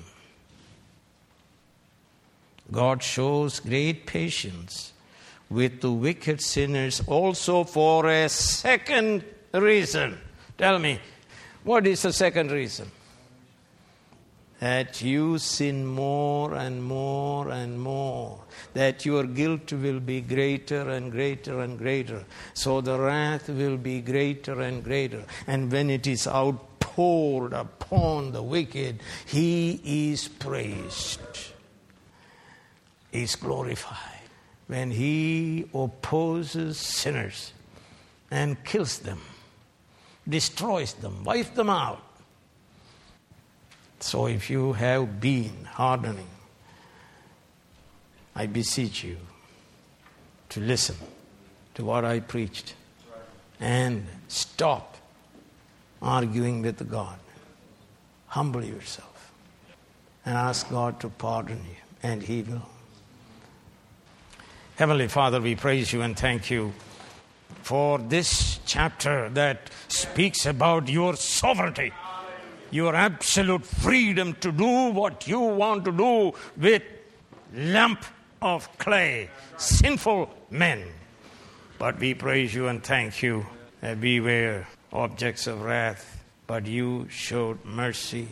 God 2.71 3.03
shows 3.03 3.59
great 3.59 4.05
patience 4.05 4.93
with 5.49 5.81
the 5.81 5.91
wicked 5.91 6.41
sinners 6.41 7.01
also 7.07 7.63
for 7.63 8.07
a 8.07 8.27
second 8.29 9.23
reason. 9.53 10.17
Tell 10.57 10.79
me, 10.79 10.99
what 11.63 11.85
is 11.85 12.01
the 12.01 12.13
second 12.13 12.51
reason? 12.51 12.89
That 14.59 15.01
you 15.01 15.37
sin 15.37 15.85
more 15.85 16.55
and 16.55 16.81
more 16.81 17.49
and 17.49 17.79
more, 17.79 18.39
that 18.73 19.05
your 19.05 19.25
guilt 19.25 19.71
will 19.73 19.99
be 19.99 20.21
greater 20.21 20.89
and 20.89 21.11
greater 21.11 21.59
and 21.59 21.77
greater. 21.77 22.25
So 22.53 22.81
the 22.81 22.97
wrath 22.97 23.49
will 23.49 23.77
be 23.77 24.01
greater 24.01 24.61
and 24.61 24.83
greater. 24.83 25.23
And 25.45 25.71
when 25.71 25.89
it 25.89 26.07
is 26.07 26.25
outpoured 26.25 27.53
upon 27.53 28.31
the 28.31 28.41
wicked, 28.41 29.01
he 29.25 30.13
is 30.13 30.29
praised 30.29 31.54
is 33.15 33.35
glorified. 33.35 33.97
When 34.67 34.91
he 34.91 35.65
opposes 35.73 36.77
sinners 36.77 37.53
and 38.31 38.63
kills 38.63 38.99
them, 38.99 39.21
destroys 40.27 40.93
them, 40.93 41.23
wipes 41.23 41.49
them 41.49 41.69
out. 41.69 42.01
So 43.99 44.27
if 44.27 44.49
you 44.49 44.73
have 44.73 45.19
been 45.19 45.65
hardening, 45.65 46.27
I 48.35 48.47
beseech 48.47 49.03
you 49.03 49.17
to 50.49 50.59
listen 50.59 50.97
to 51.75 51.85
what 51.85 52.03
I 52.05 52.19
preached 52.19 52.73
and 53.59 54.05
stop 54.27 54.97
arguing 56.01 56.61
with 56.61 56.89
God. 56.89 57.19
Humble 58.27 58.63
yourself 58.63 59.31
and 60.25 60.35
ask 60.35 60.69
God 60.69 60.99
to 60.99 61.09
pardon 61.09 61.57
you, 61.57 61.77
and 62.03 62.21
He 62.21 62.41
will. 62.41 62.74
Heavenly 64.77 65.07
Father, 65.07 65.39
we 65.39 65.55
praise 65.55 65.93
you 65.93 66.01
and 66.01 66.19
thank 66.19 66.51
you 66.51 66.73
for 67.61 67.97
this 67.97 68.59
chapter 68.65 69.29
that 69.29 69.69
speaks 69.87 70.45
about 70.45 70.89
your 70.89 71.15
sovereignty, 71.15 71.93
your 72.71 72.93
absolute 72.93 73.65
freedom 73.65 74.33
to 74.41 74.51
do 74.51 74.91
what 74.91 75.29
you 75.29 75.39
want 75.39 75.85
to 75.85 75.93
do 75.93 76.33
with 76.57 76.83
lump 77.53 78.03
of 78.41 78.77
clay, 78.77 79.29
sinful 79.55 80.29
men. 80.49 80.83
But 81.79 81.97
we 81.97 82.13
praise 82.13 82.53
you 82.53 82.67
and 82.67 82.83
thank 82.83 83.23
you 83.23 83.45
that 83.79 83.99
we 83.99 84.19
were 84.19 84.67
objects 84.91 85.47
of 85.47 85.61
wrath, 85.61 86.21
but 86.47 86.65
you 86.65 87.07
showed 87.09 87.63
mercy, 87.63 88.27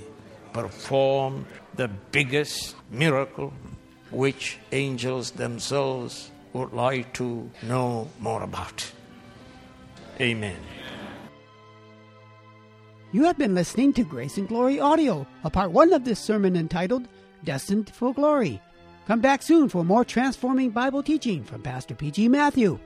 performed 0.52 1.46
the 1.76 1.88
biggest 1.88 2.76
miracle 2.92 3.54
which 4.12 4.58
angels 4.74 5.32
themselves 5.32 6.32
would 6.54 6.74
like 6.74 7.14
to 7.14 7.50
know 7.64 8.08
more 8.20 8.44
about. 8.44 8.92
Amen. 10.22 10.58
You 13.12 13.24
have 13.26 13.38
been 13.38 13.54
listening 13.54 13.94
to 13.94 14.04
Grace 14.04 14.38
and 14.38 14.48
Glory 14.48 14.80
Audio, 14.80 15.28
a 15.44 15.50
part 15.50 15.72
one 15.72 15.94
of 15.94 16.04
this 16.04 16.20
sermon 16.20 16.56
entitled 16.56 17.08
Destined 17.44 17.92
for 17.94 18.14
Glory. 18.14 18.62
Come 19.08 19.20
back 19.20 19.44
soon 19.44 19.70
for 19.70 19.84
more 19.84 20.06
transforming 20.06 20.70
Bible 20.72 21.04
teaching 21.04 21.44
from 21.44 21.62
Pastor 21.62 21.94
P.G. 21.94 22.30
Matthew. 22.30 22.80